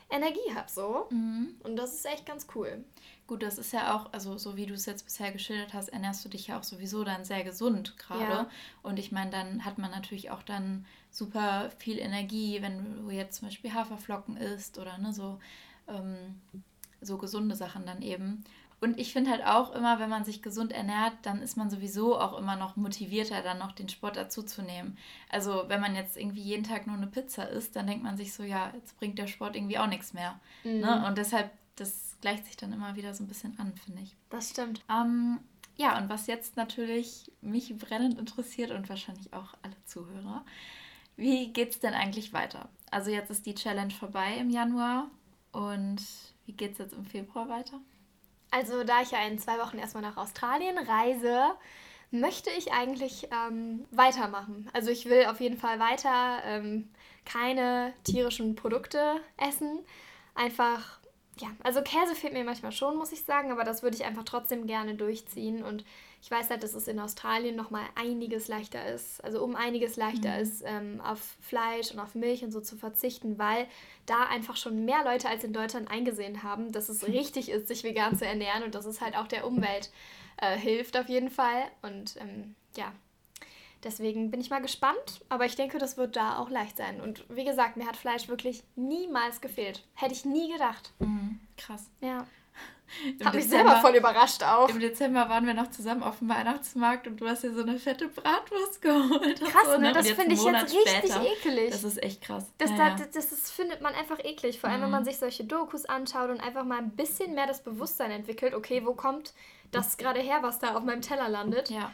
Energie 0.10 0.56
habe 0.56 0.70
so. 0.70 1.08
Mhm. 1.10 1.56
Und 1.64 1.76
das 1.76 1.94
ist 1.94 2.06
echt 2.06 2.26
ganz 2.26 2.48
cool. 2.56 2.84
Gut, 3.28 3.44
das 3.44 3.58
ist 3.58 3.74
ja 3.74 3.94
auch, 3.94 4.14
also 4.14 4.38
so 4.38 4.56
wie 4.56 4.66
du 4.66 4.74
es 4.74 4.86
jetzt 4.86 5.04
bisher 5.04 5.32
geschildert 5.34 5.74
hast, 5.74 5.90
ernährst 5.90 6.24
du 6.24 6.30
dich 6.30 6.48
ja 6.48 6.58
auch 6.58 6.64
sowieso 6.64 7.04
dann 7.04 7.26
sehr 7.26 7.44
gesund 7.44 7.98
gerade. 7.98 8.22
Ja. 8.22 8.50
Und 8.84 9.00
ich 9.00 9.12
meine, 9.12 9.32
dann 9.32 9.66
hat 9.66 9.78
man 9.78 9.92
natürlich 9.92 10.32
auch 10.32 10.44
dann 10.44 10.86
super 11.12 11.70
viel 11.78 12.00
Energie, 12.00 12.62
wenn 12.62 13.06
du 13.06 13.10
jetzt 13.12 13.40
zum 13.40 13.50
Beispiel 13.50 13.74
Haferflocken 13.74 14.38
isst 14.38 14.80
oder 14.80 14.98
ne, 14.98 15.12
so, 15.12 15.40
ähm, 15.90 16.40
so 17.02 17.18
gesunde 17.18 17.56
Sachen 17.56 17.86
dann 17.86 18.02
eben. 18.02 18.46
Und 18.80 19.00
ich 19.00 19.12
finde 19.12 19.32
halt 19.32 19.44
auch 19.44 19.72
immer, 19.74 20.00
wenn 20.00 20.10
man 20.10 20.24
sich 20.24 20.44
gesund 20.44 20.72
ernährt, 20.72 21.14
dann 21.24 21.42
ist 21.42 21.58
man 21.58 21.70
sowieso 21.70 22.20
auch 22.20 22.38
immer 22.38 22.56
noch 22.56 22.76
motivierter, 22.76 23.42
dann 23.42 23.58
noch 23.58 23.72
den 23.72 23.90
Sport 23.90 24.18
dazuzunehmen. 24.18 24.98
Also 25.30 25.66
wenn 25.68 25.82
man 25.82 25.96
jetzt 25.96 26.16
irgendwie 26.16 26.42
jeden 26.42 26.64
Tag 26.64 26.86
nur 26.86 26.96
eine 26.96 27.08
Pizza 27.08 27.50
isst, 27.50 27.76
dann 27.76 27.88
denkt 27.88 28.04
man 28.04 28.18
sich 28.18 28.34
so, 28.34 28.44
ja, 28.44 28.72
jetzt 28.76 28.96
bringt 28.98 29.18
der 29.18 29.28
Sport 29.28 29.56
irgendwie 29.56 29.80
auch 29.80 29.88
nichts 29.88 30.14
mehr. 30.14 30.40
Mhm. 30.64 30.82
Ne? 30.82 31.06
Und 31.08 31.18
deshalb, 31.18 31.52
das 31.76 32.18
gleicht 32.22 32.46
sich 32.46 32.56
dann 32.56 32.72
immer 32.72 32.96
wieder 32.96 33.16
so 33.16 33.24
ein 33.24 33.28
bisschen 33.28 33.58
an, 33.60 33.74
finde 33.84 34.04
ich. 34.04 34.16
Das 34.30 34.52
stimmt. 34.52 34.84
Ähm, 34.92 35.40
ja, 35.76 35.98
und 35.98 36.10
was 36.10 36.28
jetzt 36.28 36.56
natürlich 36.56 37.32
mich 37.42 37.76
brennend 37.78 38.20
interessiert 38.20 38.70
und 38.70 38.90
wahrscheinlich 38.90 39.34
auch 39.34 39.56
alle 39.64 39.76
Zuhörer, 39.86 40.46
wie 41.16 41.52
geht 41.52 41.72
es 41.72 41.80
denn 41.80 41.96
eigentlich 41.96 42.32
weiter? 42.32 42.70
Also 42.92 43.10
jetzt 43.10 43.32
ist 43.32 43.48
die 43.48 43.56
Challenge 43.56 43.94
vorbei 43.94 44.38
im 44.38 44.52
Januar 44.52 45.10
und 45.52 46.04
wie 46.46 46.54
geht 46.54 46.74
es 46.74 46.78
jetzt 46.78 46.94
im 46.94 47.06
Februar 47.06 47.50
weiter? 47.50 47.80
Also 48.52 48.84
da 48.84 49.02
ich 49.02 49.12
ja 49.12 49.20
in 49.26 49.40
zwei 49.40 49.58
Wochen 49.60 49.78
erstmal 49.78 50.04
nach 50.04 50.18
Australien 50.18 50.78
reise, 50.78 51.52
möchte 52.12 52.50
ich 52.58 52.72
eigentlich 52.72 53.28
ähm, 53.32 53.86
weitermachen. 53.92 54.70
Also 54.74 54.90
ich 54.90 55.06
will 55.06 55.26
auf 55.26 55.42
jeden 55.42 55.58
Fall 55.58 55.80
weiter 55.80 56.42
ähm, 56.46 56.90
keine 57.26 57.94
tierischen 58.04 58.56
Produkte 58.56 59.20
essen. 59.36 59.80
Einfach, 60.34 61.00
ja, 61.40 61.50
also 61.64 61.82
Käse 61.82 62.16
fehlt 62.16 62.34
mir 62.34 62.46
manchmal 62.46 62.72
schon, 62.72 62.98
muss 62.98 63.12
ich 63.12 63.24
sagen, 63.24 63.52
aber 63.52 63.64
das 63.64 63.84
würde 63.84 63.98
ich 63.98 64.06
einfach 64.06 64.24
trotzdem 64.24 64.68
gerne 64.68 64.96
durchziehen. 64.96 65.64
Und 65.64 65.84
ich 66.22 66.32
weiß 66.32 66.50
halt, 66.50 66.64
dass 66.64 66.74
es 66.74 66.88
in 66.88 67.00
Australien 67.00 67.56
nochmal 67.56 67.86
einiges 67.96 68.48
leichter 68.48 68.86
ist, 68.94 69.24
also 69.24 69.44
um 69.44 69.56
einiges 69.56 69.96
leichter 69.96 70.36
mhm. 70.36 70.42
ist, 70.42 70.64
ähm, 70.66 71.02
auf 71.02 71.38
Fleisch 71.42 71.92
und 71.92 72.00
auf 72.00 72.16
Milch 72.16 72.44
und 72.44 72.52
so 72.52 72.60
zu 72.60 72.76
verzichten, 72.76 73.38
weil 73.38 73.68
da 74.06 74.24
einfach 74.24 74.58
schon 74.58 74.86
mehr 74.86 75.04
Leute 75.04 75.30
als 75.30 75.44
in 75.44 75.54
Deutschland 75.54 75.90
eingesehen 75.92 76.44
haben, 76.44 76.72
dass 76.72 76.90
es 76.90 77.08
richtig 77.08 77.50
ist, 77.50 77.68
sich 77.68 77.84
vegan 77.84 78.18
zu 78.18 78.26
ernähren 78.26 78.64
und 78.64 78.76
dass 78.76 78.86
es 78.86 79.02
halt 79.02 79.16
auch 79.16 79.28
der 79.28 79.46
Umwelt 79.46 79.92
äh, 80.38 80.58
hilft 80.58 80.98
auf 80.98 81.10
jeden 81.10 81.30
Fall. 81.30 81.64
Und 81.82 82.18
ähm, 82.18 82.56
ja, 82.76 82.92
deswegen 83.84 84.32
bin 84.32 84.42
ich 84.42 84.50
mal 84.50 84.62
gespannt, 84.62 85.24
aber 85.30 85.46
ich 85.46 85.56
denke, 85.56 85.78
das 85.78 85.98
wird 85.98 86.16
da 86.16 86.40
auch 86.40 86.50
leicht 86.50 86.78
sein. 86.78 87.02
Und 87.02 87.26
wie 87.30 87.46
gesagt, 87.46 87.78
mir 87.78 87.88
hat 87.88 87.98
Fleisch 87.98 88.28
wirklich 88.28 88.64
niemals 88.76 89.42
gefehlt. 89.42 89.84
Hätte 89.94 90.14
ich 90.14 90.26
nie 90.26 90.52
gedacht. 90.52 90.94
Mhm, 91.00 91.40
krass. 91.58 91.90
Ja. 92.02 92.26
Hat 93.24 93.34
mich 93.34 93.48
selber 93.48 93.78
voll 93.78 93.96
überrascht 93.96 94.44
auch. 94.44 94.70
Im 94.70 94.80
Dezember 94.80 95.28
waren 95.30 95.46
wir 95.46 95.54
noch 95.54 95.70
zusammen 95.70 96.04
auf 96.04 96.20
dem 96.20 96.30
Weihnachtsmarkt 96.30 97.08
und 97.08 97.20
du 97.20 97.28
hast 97.28 97.44
dir 97.44 97.54
so 97.54 97.62
eine 97.62 97.78
fette 97.78 98.08
Bratwurst 98.08 98.82
geholt. 98.82 99.42
Krass, 99.42 99.66
so, 99.66 99.78
ne? 99.78 99.92
Das 99.92 100.10
finde 100.10 100.34
ich 100.34 100.44
jetzt 100.44 100.74
richtig 100.74 101.12
später. 101.12 101.22
eklig. 101.22 101.72
Das 101.72 101.84
ist 101.84 102.02
echt 102.02 102.22
krass. 102.22 102.46
Das, 102.58 102.72
ja, 102.72 102.78
da, 102.78 102.96
das, 102.96 103.30
das, 103.30 103.52
findet 103.52 103.82
man 103.82 103.94
einfach 103.94 104.20
eklig. 104.24 104.60
Vor 104.60 104.70
allem, 104.70 104.80
mhm. 104.80 104.86
wenn 104.86 104.92
man 104.92 105.06
sich 105.06 105.18
solche 105.18 105.44
Dokus 105.44 105.86
anschaut 105.86 106.30
und 106.30 106.40
einfach 106.40 106.64
mal 106.64 106.78
ein 106.78 106.92
bisschen 106.92 107.36
mehr 107.36 107.46
das 107.46 107.62
Bewusstsein 107.64 108.12
entwickelt, 108.12 108.54
okay, 108.54 108.86
wo 108.86 108.94
kommt 108.94 109.34
das 109.72 109.98
gerade 109.98 110.22
her, 110.22 110.40
was 110.42 110.60
da 110.60 110.76
auf 110.76 110.84
meinem 110.84 111.02
Teller 111.02 111.28
landet. 111.28 111.70
Ja. 111.70 111.92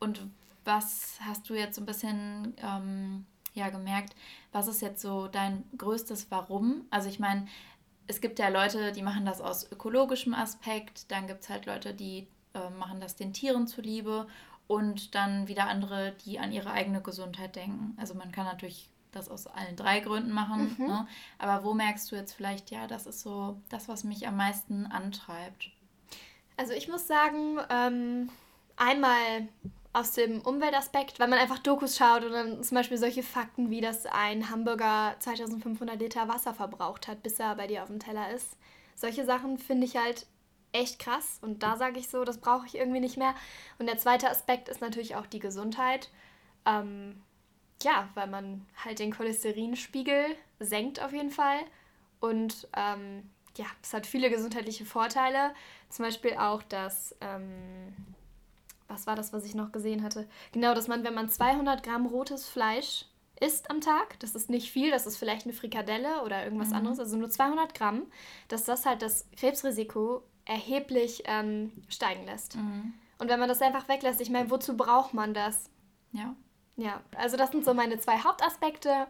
Und 0.00 0.20
was 0.64 1.18
hast 1.26 1.48
du 1.48 1.54
jetzt 1.54 1.76
so 1.76 1.82
ein 1.82 1.86
bisschen 1.86 2.54
ähm, 2.62 3.24
ja, 3.54 3.70
gemerkt, 3.70 4.14
was 4.52 4.68
ist 4.68 4.82
jetzt 4.82 5.00
so 5.00 5.28
dein 5.28 5.64
größtes 5.78 6.30
Warum? 6.30 6.86
Also 6.90 7.08
ich 7.08 7.18
meine, 7.18 7.46
es 8.06 8.20
gibt 8.20 8.38
ja 8.38 8.48
Leute, 8.48 8.92
die 8.92 9.02
machen 9.02 9.26
das 9.26 9.40
aus 9.40 9.70
ökologischem 9.70 10.34
Aspekt, 10.34 11.10
dann 11.10 11.26
gibt 11.26 11.42
es 11.42 11.48
halt 11.48 11.66
Leute, 11.66 11.94
die 11.94 12.26
äh, 12.54 12.70
machen 12.78 13.00
das 13.00 13.16
den 13.16 13.32
Tieren 13.32 13.66
zuliebe 13.66 14.26
und 14.66 15.14
dann 15.14 15.48
wieder 15.48 15.68
andere, 15.68 16.14
die 16.24 16.38
an 16.38 16.52
ihre 16.52 16.70
eigene 16.70 17.00
Gesundheit 17.00 17.56
denken. 17.56 17.96
Also 17.98 18.14
man 18.14 18.32
kann 18.32 18.46
natürlich 18.46 18.88
das 19.12 19.28
aus 19.28 19.46
allen 19.46 19.76
drei 19.76 20.00
Gründen 20.00 20.32
machen, 20.32 20.76
mhm. 20.78 20.86
ne? 20.86 21.08
aber 21.38 21.64
wo 21.64 21.74
merkst 21.74 22.10
du 22.10 22.16
jetzt 22.16 22.32
vielleicht, 22.32 22.70
ja, 22.70 22.86
das 22.86 23.06
ist 23.06 23.20
so 23.20 23.60
das, 23.70 23.88
was 23.88 24.04
mich 24.04 24.26
am 24.26 24.36
meisten 24.36 24.86
antreibt? 24.86 25.70
Also 26.56 26.72
ich 26.72 26.88
muss 26.88 27.06
sagen, 27.06 27.58
ähm, 27.70 28.30
einmal 28.76 29.48
aus 29.96 30.12
dem 30.12 30.42
Umweltaspekt, 30.42 31.18
weil 31.18 31.28
man 31.28 31.38
einfach 31.38 31.58
Dokus 31.58 31.96
schaut 31.96 32.22
und 32.22 32.32
dann 32.32 32.62
zum 32.62 32.74
Beispiel 32.74 32.98
solche 32.98 33.22
Fakten 33.22 33.70
wie, 33.70 33.80
dass 33.80 34.04
ein 34.04 34.50
Hamburger 34.50 35.16
2500 35.20 35.98
Liter 35.98 36.28
Wasser 36.28 36.52
verbraucht 36.52 37.08
hat, 37.08 37.22
bis 37.22 37.40
er 37.40 37.54
bei 37.54 37.66
dir 37.66 37.82
auf 37.82 37.88
dem 37.88 37.98
Teller 37.98 38.30
ist. 38.30 38.58
Solche 38.94 39.24
Sachen 39.24 39.56
finde 39.56 39.86
ich 39.86 39.96
halt 39.96 40.26
echt 40.72 40.98
krass 40.98 41.38
und 41.40 41.62
da 41.62 41.78
sage 41.78 41.98
ich 41.98 42.10
so, 42.10 42.24
das 42.24 42.42
brauche 42.42 42.66
ich 42.66 42.74
irgendwie 42.74 43.00
nicht 43.00 43.16
mehr. 43.16 43.34
Und 43.78 43.86
der 43.86 43.96
zweite 43.96 44.28
Aspekt 44.28 44.68
ist 44.68 44.82
natürlich 44.82 45.16
auch 45.16 45.24
die 45.24 45.38
Gesundheit. 45.38 46.10
Ähm, 46.66 47.22
ja, 47.82 48.10
weil 48.12 48.26
man 48.26 48.66
halt 48.84 48.98
den 48.98 49.12
Cholesterinspiegel 49.12 50.26
senkt 50.60 51.00
auf 51.00 51.14
jeden 51.14 51.30
Fall 51.30 51.60
und 52.20 52.68
ähm, 52.76 53.30
ja, 53.56 53.64
es 53.82 53.94
hat 53.94 54.06
viele 54.06 54.28
gesundheitliche 54.28 54.84
Vorteile. 54.84 55.54
Zum 55.88 56.04
Beispiel 56.04 56.34
auch, 56.34 56.62
dass, 56.62 57.16
ähm, 57.22 57.94
was 58.88 59.06
war 59.06 59.16
das, 59.16 59.32
was 59.32 59.44
ich 59.44 59.54
noch 59.54 59.72
gesehen 59.72 60.02
hatte? 60.02 60.28
Genau, 60.52 60.74
dass 60.74 60.88
man, 60.88 61.04
wenn 61.04 61.14
man 61.14 61.28
200 61.28 61.82
Gramm 61.82 62.06
rotes 62.06 62.48
Fleisch 62.48 63.06
isst 63.40 63.70
am 63.70 63.80
Tag, 63.80 64.18
das 64.20 64.34
ist 64.34 64.48
nicht 64.48 64.70
viel, 64.70 64.90
das 64.90 65.06
ist 65.06 65.16
vielleicht 65.16 65.44
eine 65.44 65.52
Frikadelle 65.52 66.22
oder 66.22 66.44
irgendwas 66.44 66.70
mhm. 66.70 66.76
anderes, 66.76 66.98
also 66.98 67.16
nur 67.16 67.28
200 67.28 67.74
Gramm, 67.74 68.06
dass 68.48 68.64
das 68.64 68.86
halt 68.86 69.02
das 69.02 69.28
Krebsrisiko 69.36 70.22
erheblich 70.44 71.24
ähm, 71.26 71.72
steigen 71.88 72.24
lässt. 72.24 72.56
Mhm. 72.56 72.94
Und 73.18 73.28
wenn 73.28 73.40
man 73.40 73.48
das 73.48 73.62
einfach 73.62 73.88
weglässt, 73.88 74.20
ich 74.20 74.30
meine, 74.30 74.50
wozu 74.50 74.76
braucht 74.76 75.14
man 75.14 75.34
das? 75.34 75.70
Ja. 76.12 76.34
Ja, 76.76 77.00
also 77.16 77.36
das 77.36 77.50
sind 77.50 77.64
so 77.64 77.72
meine 77.72 77.98
zwei 77.98 78.18
Hauptaspekte. 78.18 79.06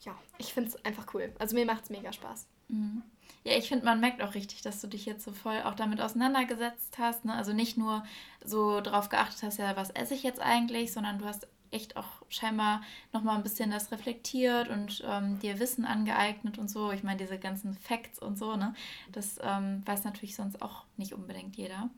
Ja, 0.00 0.14
ich 0.38 0.52
finde 0.52 0.70
es 0.70 0.84
einfach 0.84 1.06
cool. 1.14 1.32
Also 1.38 1.54
mir 1.54 1.64
macht 1.64 1.84
es 1.84 1.90
mega 1.90 2.12
Spaß. 2.12 2.46
Mhm. 2.68 3.02
Ja, 3.44 3.58
ich 3.58 3.68
finde, 3.68 3.84
man 3.84 4.00
merkt 4.00 4.22
auch 4.22 4.34
richtig, 4.34 4.62
dass 4.62 4.80
du 4.80 4.86
dich 4.86 5.04
jetzt 5.04 5.22
so 5.22 5.32
voll 5.32 5.60
auch 5.62 5.74
damit 5.74 6.00
auseinandergesetzt 6.00 6.96
hast. 6.98 7.26
Ne? 7.26 7.34
Also 7.34 7.52
nicht 7.52 7.76
nur 7.76 8.02
so 8.42 8.80
darauf 8.80 9.10
geachtet 9.10 9.42
hast, 9.42 9.58
ja, 9.58 9.76
was 9.76 9.90
esse 9.90 10.14
ich 10.14 10.22
jetzt 10.22 10.40
eigentlich, 10.40 10.92
sondern 10.92 11.18
du 11.18 11.26
hast 11.26 11.46
echt 11.70 11.96
auch 11.96 12.22
scheinbar 12.28 12.80
nochmal 13.12 13.36
ein 13.36 13.42
bisschen 13.42 13.70
das 13.70 13.92
reflektiert 13.92 14.68
und 14.68 15.02
ähm, 15.06 15.38
dir 15.40 15.58
Wissen 15.60 15.84
angeeignet 15.84 16.56
und 16.56 16.68
so. 16.68 16.90
Ich 16.92 17.02
meine, 17.02 17.18
diese 17.18 17.38
ganzen 17.38 17.74
Facts 17.74 18.18
und 18.18 18.38
so, 18.38 18.56
ne? 18.56 18.74
Das 19.12 19.38
ähm, 19.42 19.82
weiß 19.84 20.04
natürlich 20.04 20.36
sonst 20.36 20.62
auch 20.62 20.84
nicht 20.96 21.12
unbedingt 21.12 21.56
jeder. 21.56 21.90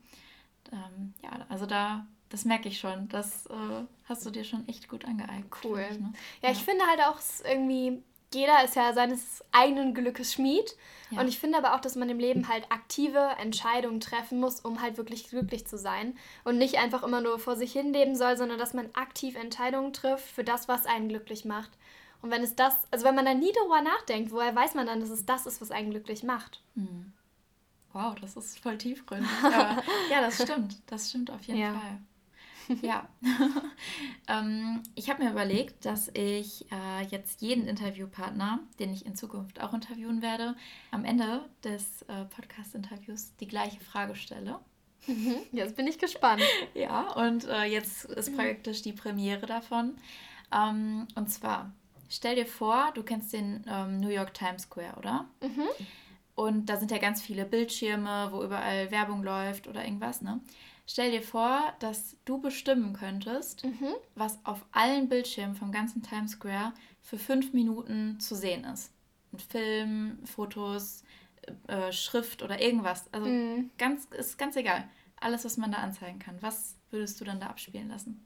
Ähm, 0.73 1.13
ja, 1.23 1.45
also 1.47 1.65
da, 1.65 2.05
das 2.29 2.43
merke 2.43 2.67
ich 2.67 2.79
schon. 2.79 3.07
Das 3.07 3.45
äh, 3.45 3.85
hast 4.05 4.25
du 4.25 4.31
dir 4.31 4.43
schon 4.43 4.67
echt 4.67 4.89
gut 4.89 5.05
angeeignet. 5.05 5.53
Cool. 5.63 5.87
Ne? 5.99 6.11
ja, 6.41 6.49
ja, 6.49 6.51
ich 6.51 6.63
finde 6.63 6.85
halt 6.87 7.01
auch 7.01 7.19
irgendwie 7.45 8.01
jeder 8.33 8.63
ist 8.63 8.75
ja 8.75 8.93
seines 8.93 9.43
eigenen 9.51 9.93
Glückes 9.93 10.33
Schmied. 10.33 10.75
Ja. 11.11 11.21
Und 11.21 11.27
ich 11.27 11.39
finde 11.39 11.57
aber 11.57 11.75
auch, 11.75 11.79
dass 11.79 11.95
man 11.95 12.09
im 12.09 12.19
Leben 12.19 12.49
halt 12.49 12.65
aktive 12.69 13.19
Entscheidungen 13.39 14.01
treffen 14.01 14.39
muss, 14.39 14.59
um 14.59 14.81
halt 14.81 14.97
wirklich 14.97 15.29
glücklich 15.29 15.65
zu 15.65 15.77
sein. 15.77 16.17
Und 16.43 16.57
nicht 16.57 16.77
einfach 16.77 17.03
immer 17.03 17.21
nur 17.21 17.39
vor 17.39 17.55
sich 17.55 17.71
hin 17.71 17.93
leben 17.93 18.15
soll, 18.15 18.35
sondern 18.37 18.59
dass 18.59 18.73
man 18.73 18.89
aktiv 18.93 19.35
Entscheidungen 19.35 19.93
trifft 19.93 20.29
für 20.29 20.43
das, 20.43 20.67
was 20.67 20.85
einen 20.85 21.07
glücklich 21.07 21.45
macht. 21.45 21.71
Und 22.21 22.31
wenn 22.31 22.43
es 22.43 22.55
das, 22.55 22.73
also 22.91 23.05
wenn 23.05 23.15
man 23.15 23.25
da 23.25 23.33
nie 23.33 23.53
darüber 23.53 23.81
nachdenkt, 23.81 24.31
woher 24.31 24.55
weiß 24.55 24.73
man 24.75 24.87
dann, 24.87 24.99
dass 24.99 25.09
es 25.09 25.25
das 25.25 25.45
ist, 25.45 25.61
was 25.61 25.71
einen 25.71 25.91
glücklich 25.91 26.23
macht? 26.23 26.61
Hm. 26.75 27.13
Wow, 27.93 28.15
das 28.19 28.35
ist 28.35 28.59
voll 28.59 28.77
tiefgründig. 28.77 29.29
Ja, 30.11 30.21
das 30.21 30.41
stimmt. 30.41 30.77
Das 30.87 31.09
stimmt 31.09 31.31
auf 31.31 31.41
jeden 31.43 31.59
ja. 31.59 31.73
Fall. 31.73 31.99
Ja. 32.81 33.07
ähm, 34.27 34.83
ich 34.95 35.09
habe 35.09 35.23
mir 35.23 35.31
überlegt, 35.31 35.85
dass 35.85 36.09
ich 36.09 36.65
äh, 36.71 37.03
jetzt 37.09 37.41
jeden 37.41 37.67
Interviewpartner, 37.67 38.59
den 38.79 38.93
ich 38.93 39.05
in 39.05 39.15
Zukunft 39.15 39.61
auch 39.61 39.73
interviewen 39.73 40.21
werde, 40.21 40.55
am 40.91 41.05
Ende 41.05 41.45
des 41.63 42.03
äh, 42.03 42.25
Podcast-Interviews 42.25 43.35
die 43.37 43.47
gleiche 43.47 43.79
Frage 43.79 44.15
stelle. 44.15 44.59
Mhm. 45.05 45.37
Jetzt 45.51 45.75
bin 45.75 45.87
ich 45.87 45.99
gespannt. 45.99 46.43
ja, 46.73 47.11
und 47.13 47.45
äh, 47.47 47.63
jetzt 47.63 48.05
ist 48.05 48.35
praktisch 48.35 48.81
die 48.81 48.93
Premiere 48.93 49.45
davon. 49.45 49.95
Ähm, 50.53 51.07
und 51.15 51.29
zwar, 51.29 51.73
stell 52.09 52.35
dir 52.35 52.45
vor, 52.45 52.91
du 52.93 53.03
kennst 53.03 53.33
den 53.33 53.63
ähm, 53.69 53.99
New 53.99 54.09
York 54.09 54.33
Times 54.33 54.63
Square, 54.63 54.95
oder? 54.97 55.25
Mhm. 55.41 55.67
Und 56.35 56.67
da 56.67 56.77
sind 56.77 56.91
ja 56.91 56.99
ganz 56.99 57.21
viele 57.21 57.45
Bildschirme, 57.45 58.29
wo 58.31 58.43
überall 58.43 58.91
Werbung 58.91 59.23
läuft 59.23 59.67
oder 59.67 59.83
irgendwas, 59.83 60.21
ne? 60.21 60.39
Stell 60.89 61.11
dir 61.11 61.21
vor, 61.21 61.73
dass 61.79 62.15
du 62.23 62.39
bestimmen 62.39 62.93
könntest, 62.93 63.65
mhm. 63.65 63.93
was 64.15 64.39
auf 64.45 64.65
allen 64.71 65.09
Bildschirmen 65.09 65.53
vom 65.53 65.73
ganzen 65.73 66.01
Times 66.01 66.31
Square 66.31 66.73
für 67.01 67.17
fünf 67.17 67.51
Minuten 67.53 68.19
zu 68.21 68.35
sehen 68.35 68.63
ist. 68.63 68.93
Ein 69.33 69.39
Film, 69.39 70.19
Fotos, 70.25 71.03
äh, 71.67 71.91
Schrift 71.91 72.41
oder 72.41 72.61
irgendwas. 72.61 73.11
Also 73.11 73.27
mhm. 73.27 73.69
ganz, 73.77 74.05
ist 74.05 74.37
ganz 74.37 74.55
egal. 74.55 74.87
Alles, 75.19 75.43
was 75.43 75.57
man 75.57 75.73
da 75.73 75.79
anzeigen 75.79 76.19
kann. 76.19 76.41
Was 76.41 76.77
würdest 76.89 77.19
du 77.19 77.25
dann 77.25 77.41
da 77.41 77.47
abspielen 77.47 77.89
lassen? 77.89 78.25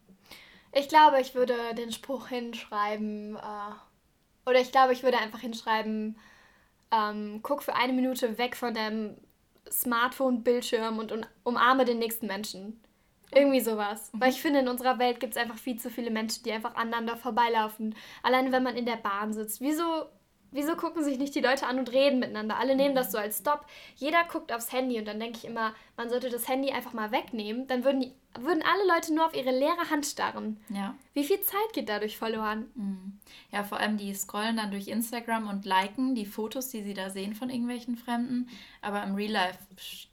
Ich 0.72 0.88
glaube, 0.88 1.20
ich 1.20 1.34
würde 1.34 1.56
den 1.76 1.92
Spruch 1.92 2.28
hinschreiben, 2.28 3.38
äh, 3.38 4.50
oder 4.50 4.62
ich 4.62 4.72
glaube, 4.72 4.94
ich 4.94 5.02
würde 5.02 5.18
einfach 5.18 5.40
hinschreiben, 5.40 6.16
ähm, 6.92 7.40
guck 7.42 7.64
für 7.64 7.76
eine 7.76 7.94
Minute 7.94 8.38
weg 8.38 8.56
von 8.56 8.74
deinem 8.74 9.18
Smartphone-Bildschirm 9.72 11.00
und 11.00 11.14
umarme 11.44 11.86
den 11.86 12.00
nächsten 12.00 12.28
Menschen. 12.28 12.82
Irgendwie 13.34 13.62
sowas. 13.62 14.10
Weil 14.14 14.30
ich 14.30 14.42
finde, 14.42 14.60
in 14.60 14.68
unserer 14.68 15.00
Welt 15.00 15.20
gibt 15.20 15.34
es 15.34 15.42
einfach 15.42 15.58
viel 15.58 15.80
zu 15.80 15.90
viele 15.90 16.12
Menschen, 16.12 16.44
die 16.44 16.52
einfach 16.52 16.76
aneinander 16.76 17.16
vorbeilaufen. 17.16 17.96
Alleine 18.24 18.52
wenn 18.52 18.64
man 18.64 18.76
in 18.76 18.86
der 18.86 18.98
Bahn 18.98 19.34
sitzt. 19.34 19.62
Wieso 19.62 20.06
wieso 20.52 20.76
gucken 20.76 21.04
sich 21.04 21.18
nicht 21.18 21.34
die 21.36 21.42
Leute 21.42 21.66
an 21.66 21.80
und 21.80 21.92
reden 21.92 22.20
miteinander? 22.20 22.58
Alle 22.58 22.76
nehmen 22.76 22.96
das 22.96 23.12
so 23.12 23.18
als 23.18 23.40
Stop. 23.40 23.66
Jeder 23.96 24.24
guckt 24.26 24.54
aufs 24.54 24.72
Handy 24.72 25.00
und 25.00 25.06
dann 25.06 25.20
denke 25.20 25.38
ich 25.38 25.46
immer, 25.46 25.74
man 25.98 26.10
sollte 26.10 26.30
das 26.30 26.48
Handy 26.48 26.72
einfach 26.72 26.94
mal 26.94 27.12
wegnehmen. 27.12 27.68
Dann 27.68 27.84
würden, 27.84 28.02
die, 28.02 28.12
würden 28.40 28.64
alle 28.64 28.94
Leute 28.94 29.14
nur 29.14 29.26
auf 29.26 29.36
ihre 29.36 29.52
leere 29.52 29.90
Hand 29.90 30.06
starren. 30.06 30.60
Ja. 30.70 30.96
Wie 31.14 31.24
viel 31.24 31.42
Zeit 31.42 31.74
geht 31.74 31.90
dadurch 31.90 32.18
verloren? 32.18 32.70
Mhm. 32.76 33.20
Ja, 33.52 33.64
vor 33.64 33.80
allem 33.80 33.98
die 33.98 34.14
scrollen 34.14 34.58
dann 34.58 34.72
durch 34.72 34.88
Instagram 34.88 35.48
und 35.48 35.66
liken 35.66 36.16
die 36.16 36.26
Fotos, 36.26 36.70
die 36.70 36.84
sie 36.84 36.94
da 36.94 37.10
sehen 37.10 37.34
von 37.36 37.50
irgendwelchen 37.50 37.98
Fremden. 37.98 38.50
Aber 38.82 39.04
im 39.04 39.16
Real 39.16 39.32
Life 39.32 39.60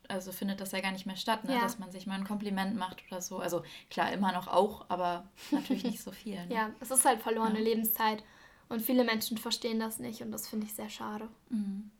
also 0.08 0.32
findet 0.32 0.60
das 0.60 0.72
ja 0.72 0.80
gar 0.80 0.92
nicht 0.92 1.06
mehr 1.06 1.16
statt, 1.16 1.44
ne? 1.44 1.54
Ja. 1.54 1.60
dass 1.60 1.78
man 1.78 1.92
sich 1.92 2.06
mal 2.06 2.14
ein 2.14 2.24
Kompliment 2.24 2.76
macht 2.76 3.02
oder 3.10 3.20
so. 3.20 3.38
Also 3.38 3.62
klar, 3.90 4.12
immer 4.12 4.32
noch 4.32 4.48
auch, 4.48 4.86
aber 4.88 5.28
natürlich 5.50 5.84
nicht 5.84 6.02
so 6.02 6.12
viel. 6.12 6.34
Ne? 6.46 6.54
Ja, 6.54 6.70
es 6.80 6.90
ist 6.90 7.04
halt 7.04 7.22
verlorene 7.22 7.58
ja. 7.58 7.64
Lebenszeit. 7.64 8.22
Und 8.68 8.82
viele 8.82 9.04
Menschen 9.04 9.38
verstehen 9.38 9.80
das 9.80 9.98
nicht 9.98 10.22
und 10.22 10.30
das 10.30 10.48
finde 10.48 10.66
ich 10.66 10.74
sehr 10.74 10.90
schade. 10.90 11.28
Mhm. 11.48 11.90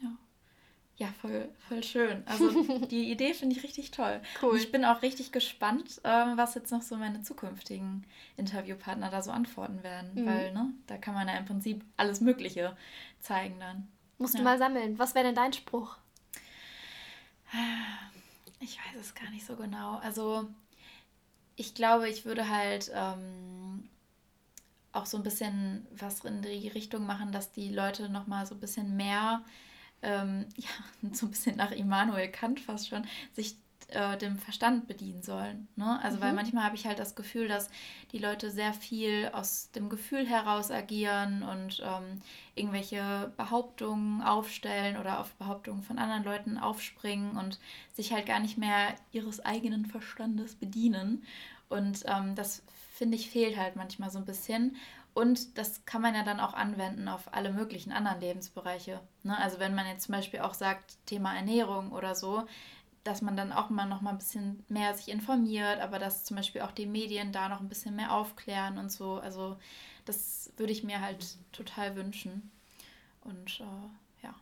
Ja. 0.00 0.16
Ja, 0.96 1.08
voll, 1.20 1.48
voll 1.68 1.82
schön. 1.82 2.22
Also 2.26 2.62
die 2.90 3.10
Idee 3.10 3.34
finde 3.34 3.56
ich 3.56 3.62
richtig 3.62 3.90
toll. 3.90 4.20
Cool. 4.40 4.50
Und 4.50 4.56
ich 4.56 4.72
bin 4.72 4.84
auch 4.84 5.02
richtig 5.02 5.32
gespannt, 5.32 6.00
äh, 6.04 6.08
was 6.36 6.54
jetzt 6.54 6.70
noch 6.70 6.82
so 6.82 6.96
meine 6.96 7.22
zukünftigen 7.22 8.06
Interviewpartner 8.36 9.10
da 9.10 9.20
so 9.20 9.32
antworten 9.32 9.82
werden. 9.82 10.10
Mhm. 10.14 10.26
Weil, 10.26 10.52
ne, 10.52 10.72
da 10.86 10.96
kann 10.96 11.14
man 11.14 11.28
ja 11.28 11.36
im 11.36 11.44
Prinzip 11.44 11.84
alles 11.96 12.20
Mögliche 12.20 12.76
zeigen 13.20 13.60
dann. 13.60 13.88
Musst 14.18 14.34
ja. 14.34 14.38
du 14.38 14.44
mal 14.44 14.58
sammeln. 14.58 14.98
Was 14.98 15.14
wäre 15.14 15.26
denn 15.26 15.34
dein 15.34 15.52
Spruch? 15.52 15.98
Ich 18.60 18.78
weiß 18.78 19.00
es 19.00 19.14
gar 19.14 19.30
nicht 19.30 19.44
so 19.44 19.56
genau. 19.56 19.96
Also 19.96 20.48
ich 21.56 21.74
glaube, 21.74 22.08
ich 22.08 22.24
würde 22.24 22.48
halt 22.48 22.90
ähm, 22.94 23.88
auch 24.94 25.06
so 25.06 25.16
ein 25.16 25.22
bisschen 25.22 25.86
was 25.96 26.24
in 26.24 26.42
die 26.42 26.68
Richtung 26.68 27.06
machen, 27.06 27.32
dass 27.32 27.52
die 27.52 27.72
Leute 27.72 28.08
nochmal 28.08 28.46
so 28.46 28.54
ein 28.54 28.60
bisschen 28.60 28.96
mehr 28.96 29.42
ähm, 30.02 30.46
ja, 30.56 30.68
so 31.12 31.26
ein 31.26 31.30
bisschen 31.30 31.56
nach 31.56 31.72
Immanuel 31.72 32.28
Kant 32.28 32.60
fast 32.60 32.88
schon, 32.88 33.04
sich 33.32 33.56
äh, 33.88 34.16
dem 34.16 34.38
Verstand 34.38 34.86
bedienen 34.86 35.22
sollen. 35.22 35.68
Ne? 35.76 36.00
Also, 36.02 36.18
mhm. 36.18 36.22
weil 36.22 36.32
manchmal 36.32 36.64
habe 36.64 36.76
ich 36.76 36.86
halt 36.86 36.98
das 36.98 37.14
Gefühl, 37.14 37.48
dass 37.48 37.70
die 38.12 38.18
Leute 38.18 38.50
sehr 38.50 38.72
viel 38.72 39.30
aus 39.32 39.70
dem 39.72 39.88
Gefühl 39.88 40.26
heraus 40.26 40.70
agieren 40.70 41.42
und 41.42 41.82
ähm, 41.84 42.20
irgendwelche 42.54 43.32
Behauptungen 43.36 44.22
aufstellen 44.22 44.96
oder 44.96 45.20
auf 45.20 45.34
Behauptungen 45.34 45.82
von 45.82 45.98
anderen 45.98 46.24
Leuten 46.24 46.58
aufspringen 46.58 47.36
und 47.36 47.58
sich 47.92 48.12
halt 48.12 48.26
gar 48.26 48.40
nicht 48.40 48.58
mehr 48.58 48.94
ihres 49.12 49.44
eigenen 49.44 49.86
Verstandes 49.86 50.54
bedienen. 50.54 51.24
Und 51.68 52.04
ähm, 52.06 52.34
das 52.34 52.62
finde 52.94 53.16
ich 53.16 53.28
fehlt 53.28 53.56
halt 53.56 53.74
manchmal 53.74 54.08
so 54.10 54.18
ein 54.18 54.24
bisschen. 54.24 54.76
Und 55.14 55.58
das 55.58 55.84
kann 55.84 56.00
man 56.00 56.14
ja 56.14 56.22
dann 56.22 56.38
auch 56.38 56.54
anwenden 56.54 57.08
auf 57.08 57.32
alle 57.34 57.52
möglichen 57.52 57.92
anderen 57.92 58.20
Lebensbereiche. 58.20 59.00
Ne? 59.24 59.36
Also 59.36 59.58
wenn 59.58 59.74
man 59.74 59.86
jetzt 59.86 60.04
zum 60.04 60.14
Beispiel 60.14 60.40
auch 60.40 60.54
sagt, 60.54 60.96
Thema 61.04 61.34
Ernährung 61.34 61.90
oder 61.90 62.14
so, 62.14 62.44
dass 63.02 63.20
man 63.20 63.36
dann 63.36 63.52
auch 63.52 63.68
mal 63.68 63.86
noch 63.86 64.00
mal 64.00 64.10
ein 64.10 64.18
bisschen 64.18 64.64
mehr 64.68 64.94
sich 64.94 65.08
informiert, 65.08 65.80
aber 65.80 65.98
dass 65.98 66.24
zum 66.24 66.36
Beispiel 66.36 66.60
auch 66.62 66.70
die 66.70 66.86
Medien 66.86 67.32
da 67.32 67.48
noch 67.48 67.60
ein 67.60 67.68
bisschen 67.68 67.96
mehr 67.96 68.12
aufklären 68.12 68.78
und 68.78 68.92
so. 68.92 69.14
Also 69.18 69.56
das 70.04 70.52
würde 70.56 70.72
ich 70.72 70.84
mir 70.84 71.00
halt 71.00 71.36
total 71.52 71.96
wünschen. 71.96 72.52
Und 73.22 73.60
äh, 73.60 74.24
ja, 74.24 74.34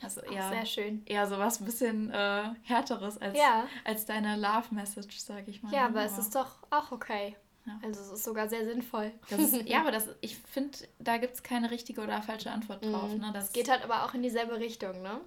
also 0.00 0.20
eher, 0.20 0.48
sehr 0.48 0.66
schön. 0.66 1.02
eher 1.06 1.26
so 1.26 1.38
was 1.38 1.60
ein 1.60 1.64
bisschen 1.64 2.10
äh, 2.10 2.50
härteres 2.62 3.18
als, 3.18 3.36
ja. 3.36 3.66
als 3.84 4.06
deine 4.06 4.36
Love-Message, 4.36 5.18
sage 5.18 5.50
ich 5.50 5.62
mal. 5.62 5.72
Ja, 5.72 5.86
aber, 5.86 6.00
aber 6.00 6.04
es 6.04 6.18
ist 6.18 6.36
doch 6.36 6.58
auch 6.70 6.92
okay. 6.92 7.36
Ja. 7.66 7.80
Also 7.82 8.00
es 8.00 8.12
ist 8.12 8.24
sogar 8.24 8.48
sehr 8.48 8.64
sinnvoll. 8.64 9.12
Ist, 9.30 9.54
ja, 9.66 9.80
aber 9.80 9.90
das, 9.90 10.08
ich 10.20 10.36
finde, 10.36 10.78
da 10.98 11.18
gibt 11.18 11.34
es 11.34 11.42
keine 11.42 11.70
richtige 11.70 12.00
oder 12.00 12.22
falsche 12.22 12.50
Antwort 12.50 12.84
drauf. 12.84 13.12
Mhm. 13.12 13.18
Ne? 13.18 13.30
Das 13.32 13.52
geht 13.52 13.68
halt 13.68 13.82
aber 13.82 14.04
auch 14.04 14.14
in 14.14 14.22
dieselbe 14.22 14.58
Richtung, 14.58 15.02
ne? 15.02 15.20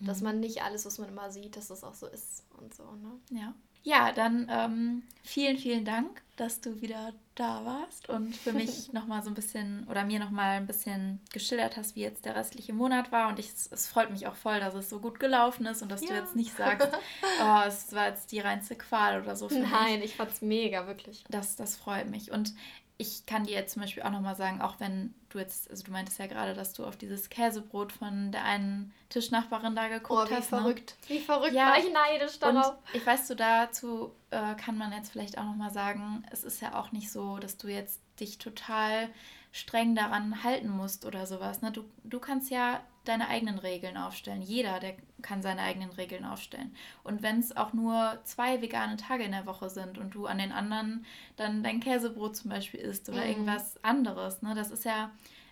Dass 0.00 0.18
mhm. 0.18 0.24
man 0.24 0.40
nicht 0.40 0.62
alles, 0.62 0.84
was 0.84 0.98
man 0.98 1.08
immer 1.08 1.30
sieht, 1.30 1.56
dass 1.56 1.68
das 1.68 1.82
auch 1.82 1.94
so 1.94 2.06
ist 2.06 2.44
und 2.58 2.74
so, 2.74 2.84
ne? 2.84 3.18
Ja. 3.30 3.54
Ja, 3.86 4.10
dann 4.10 4.48
ähm, 4.50 5.02
vielen, 5.22 5.58
vielen 5.58 5.84
Dank, 5.84 6.20
dass 6.34 6.60
du 6.60 6.80
wieder 6.80 7.12
da 7.36 7.64
warst 7.64 8.08
und 8.08 8.34
für 8.34 8.52
mich 8.52 8.92
nochmal 8.92 9.22
so 9.22 9.30
ein 9.30 9.34
bisschen 9.34 9.86
oder 9.88 10.04
mir 10.04 10.18
nochmal 10.18 10.56
ein 10.56 10.66
bisschen 10.66 11.20
geschildert 11.32 11.76
hast, 11.76 11.94
wie 11.94 12.00
jetzt 12.00 12.24
der 12.24 12.34
restliche 12.34 12.72
Monat 12.72 13.12
war. 13.12 13.28
Und 13.28 13.38
ich, 13.38 13.48
es 13.70 13.86
freut 13.86 14.10
mich 14.10 14.26
auch 14.26 14.34
voll, 14.34 14.58
dass 14.58 14.74
es 14.74 14.90
so 14.90 14.98
gut 14.98 15.20
gelaufen 15.20 15.66
ist 15.66 15.82
und 15.82 15.92
dass 15.92 16.02
ja. 16.02 16.08
du 16.08 16.14
jetzt 16.14 16.34
nicht 16.34 16.56
sagst, 16.56 16.88
oh, 17.40 17.60
es 17.64 17.92
war 17.92 18.08
jetzt 18.08 18.32
die 18.32 18.40
reinste 18.40 18.74
Qual 18.74 19.22
oder 19.22 19.36
so. 19.36 19.48
Nein, 19.48 20.00
mich. 20.00 20.10
ich 20.10 20.16
fand's 20.16 20.42
mega, 20.42 20.88
wirklich. 20.88 21.22
Das, 21.30 21.54
das 21.54 21.76
freut 21.76 22.10
mich. 22.10 22.32
Und 22.32 22.54
ich 22.98 23.26
kann 23.26 23.44
dir 23.44 23.54
jetzt 23.54 23.74
zum 23.74 23.82
Beispiel 23.82 24.02
auch 24.02 24.10
nochmal 24.10 24.36
sagen, 24.36 24.60
auch 24.62 24.80
wenn 24.80 25.14
du 25.28 25.38
jetzt, 25.38 25.70
also 25.70 25.84
du 25.84 25.90
meintest 25.90 26.18
ja 26.18 26.26
gerade, 26.26 26.54
dass 26.54 26.72
du 26.72 26.84
auf 26.84 26.96
dieses 26.96 27.28
Käsebrot 27.28 27.92
von 27.92 28.32
der 28.32 28.44
einen 28.44 28.92
Tischnachbarin 29.10 29.76
da 29.76 29.88
geguckt 29.88 30.28
oh, 30.28 30.30
wie 30.30 30.34
hast. 30.34 30.50
Wie 30.50 30.54
ne? 30.54 30.62
verrückt. 30.62 30.96
Ne? 31.02 31.14
Wie 31.14 31.20
verrückt 31.20 31.52
ja, 31.52 31.66
war 31.66 31.78
ich 31.78 31.92
neidisch 31.92 32.38
darauf. 32.38 32.70
Und 32.70 32.94
ich 32.94 33.06
weiß, 33.06 33.28
du 33.28 33.36
dazu 33.36 34.12
äh, 34.30 34.54
kann 34.54 34.78
man 34.78 34.92
jetzt 34.92 35.12
vielleicht 35.12 35.36
auch 35.36 35.44
nochmal 35.44 35.70
sagen, 35.70 36.24
es 36.30 36.42
ist 36.42 36.62
ja 36.62 36.78
auch 36.78 36.92
nicht 36.92 37.12
so, 37.12 37.38
dass 37.38 37.58
du 37.58 37.68
jetzt 37.68 38.00
dich 38.18 38.38
total 38.38 39.10
streng 39.56 39.94
daran 39.94 40.44
halten 40.44 40.68
musst 40.68 41.06
oder 41.06 41.26
sowas. 41.26 41.62
Ne? 41.62 41.72
Du, 41.72 41.84
du 42.04 42.20
kannst 42.20 42.50
ja 42.50 42.80
deine 43.04 43.28
eigenen 43.28 43.58
Regeln 43.58 43.96
aufstellen. 43.96 44.42
Jeder, 44.42 44.80
der 44.80 44.94
kann 45.22 45.40
seine 45.40 45.62
eigenen 45.62 45.90
Regeln 45.90 46.24
aufstellen. 46.24 46.74
Und 47.04 47.22
wenn 47.22 47.38
es 47.38 47.56
auch 47.56 47.72
nur 47.72 48.18
zwei 48.24 48.60
vegane 48.60 48.96
Tage 48.96 49.24
in 49.24 49.32
der 49.32 49.46
Woche 49.46 49.70
sind 49.70 49.96
und 49.96 50.14
du 50.14 50.26
an 50.26 50.38
den 50.38 50.52
anderen 50.52 51.06
dann 51.36 51.62
dein 51.62 51.80
Käsebrot 51.80 52.36
zum 52.36 52.50
Beispiel 52.50 52.80
isst 52.80 53.08
oder 53.08 53.22
mhm. 53.22 53.28
irgendwas 53.28 53.82
anderes, 53.82 54.42
ne, 54.42 54.54
das 54.54 54.70
ist 54.70 54.84
ja 54.84 55.10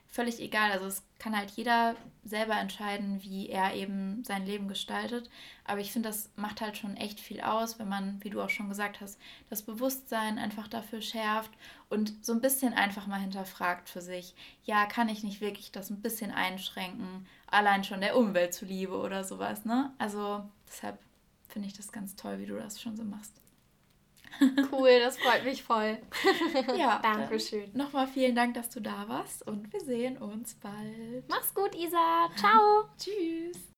völlig 0.08 0.40
egal. 0.40 0.70
Also 0.72 0.86
es 0.86 1.02
kann 1.18 1.36
halt 1.36 1.50
jeder 1.50 1.96
selber 2.24 2.54
entscheiden, 2.56 3.22
wie 3.22 3.48
er 3.48 3.74
eben 3.74 4.22
sein 4.24 4.46
Leben 4.46 4.68
gestaltet. 4.68 5.28
Aber 5.64 5.80
ich 5.80 5.92
finde, 5.92 6.08
das 6.08 6.30
macht 6.36 6.60
halt 6.60 6.76
schon 6.76 6.96
echt 6.96 7.20
viel 7.20 7.40
aus, 7.40 7.78
wenn 7.78 7.88
man, 7.88 8.22
wie 8.22 8.30
du 8.30 8.40
auch 8.40 8.50
schon 8.50 8.68
gesagt 8.68 9.00
hast, 9.00 9.18
das 9.50 9.62
Bewusstsein 9.62 10.38
einfach 10.38 10.68
dafür 10.68 11.02
schärft 11.02 11.50
und 11.88 12.24
so 12.24 12.32
ein 12.32 12.40
bisschen 12.40 12.74
einfach 12.74 13.06
mal 13.06 13.20
hinterfragt 13.20 13.88
für 13.88 14.00
sich. 14.00 14.34
Ja, 14.64 14.86
kann 14.86 15.08
ich 15.08 15.24
nicht 15.24 15.40
wirklich 15.40 15.72
das 15.72 15.90
ein 15.90 16.00
bisschen 16.00 16.30
einschränken, 16.30 17.26
allein 17.46 17.84
schon 17.84 18.00
der 18.00 18.16
Umwelt 18.16 18.54
zuliebe 18.54 18.96
oder 18.96 19.24
sowas, 19.24 19.64
ne? 19.64 19.92
Also 19.98 20.44
deshalb 20.68 20.98
finde 21.48 21.68
ich 21.68 21.74
das 21.74 21.92
ganz 21.92 22.16
toll, 22.16 22.38
wie 22.38 22.46
du 22.46 22.56
das 22.56 22.80
schon 22.80 22.96
so 22.96 23.04
machst. 23.04 23.43
Cool, 24.72 25.00
das 25.00 25.18
freut 25.18 25.44
mich 25.44 25.62
voll. 25.62 25.98
ja, 26.76 26.98
Dankeschön. 27.02 27.70
Nochmal 27.74 28.06
vielen 28.08 28.34
Dank, 28.34 28.54
dass 28.54 28.70
du 28.70 28.80
da 28.80 29.08
warst 29.08 29.46
und 29.46 29.72
wir 29.72 29.80
sehen 29.80 30.16
uns 30.18 30.54
bald. 30.54 31.28
Mach's 31.28 31.54
gut, 31.54 31.74
Isa. 31.74 32.28
Ciao. 32.36 32.88
Tschüss. 32.98 33.74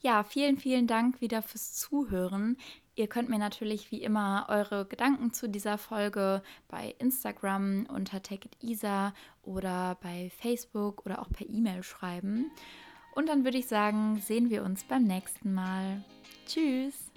Ja, 0.00 0.22
vielen, 0.22 0.56
vielen 0.56 0.86
Dank 0.86 1.20
wieder 1.20 1.42
fürs 1.42 1.74
Zuhören. 1.74 2.56
Ihr 2.94 3.06
könnt 3.06 3.28
mir 3.28 3.38
natürlich 3.38 3.90
wie 3.90 4.02
immer 4.02 4.46
eure 4.48 4.86
Gedanken 4.86 5.32
zu 5.32 5.48
dieser 5.48 5.78
Folge 5.78 6.42
bei 6.68 6.94
Instagram 6.98 7.86
unter 7.86 8.22
TakeItIsa 8.22 9.14
oder 9.42 9.96
bei 10.02 10.30
Facebook 10.38 11.04
oder 11.06 11.20
auch 11.20 11.30
per 11.30 11.48
E-Mail 11.48 11.82
schreiben. 11.82 12.50
Und 13.14 13.28
dann 13.28 13.44
würde 13.44 13.58
ich 13.58 13.66
sagen, 13.66 14.20
sehen 14.20 14.50
wir 14.50 14.64
uns 14.64 14.84
beim 14.84 15.04
nächsten 15.04 15.52
Mal. 15.52 16.04
Tschüss. 16.46 17.10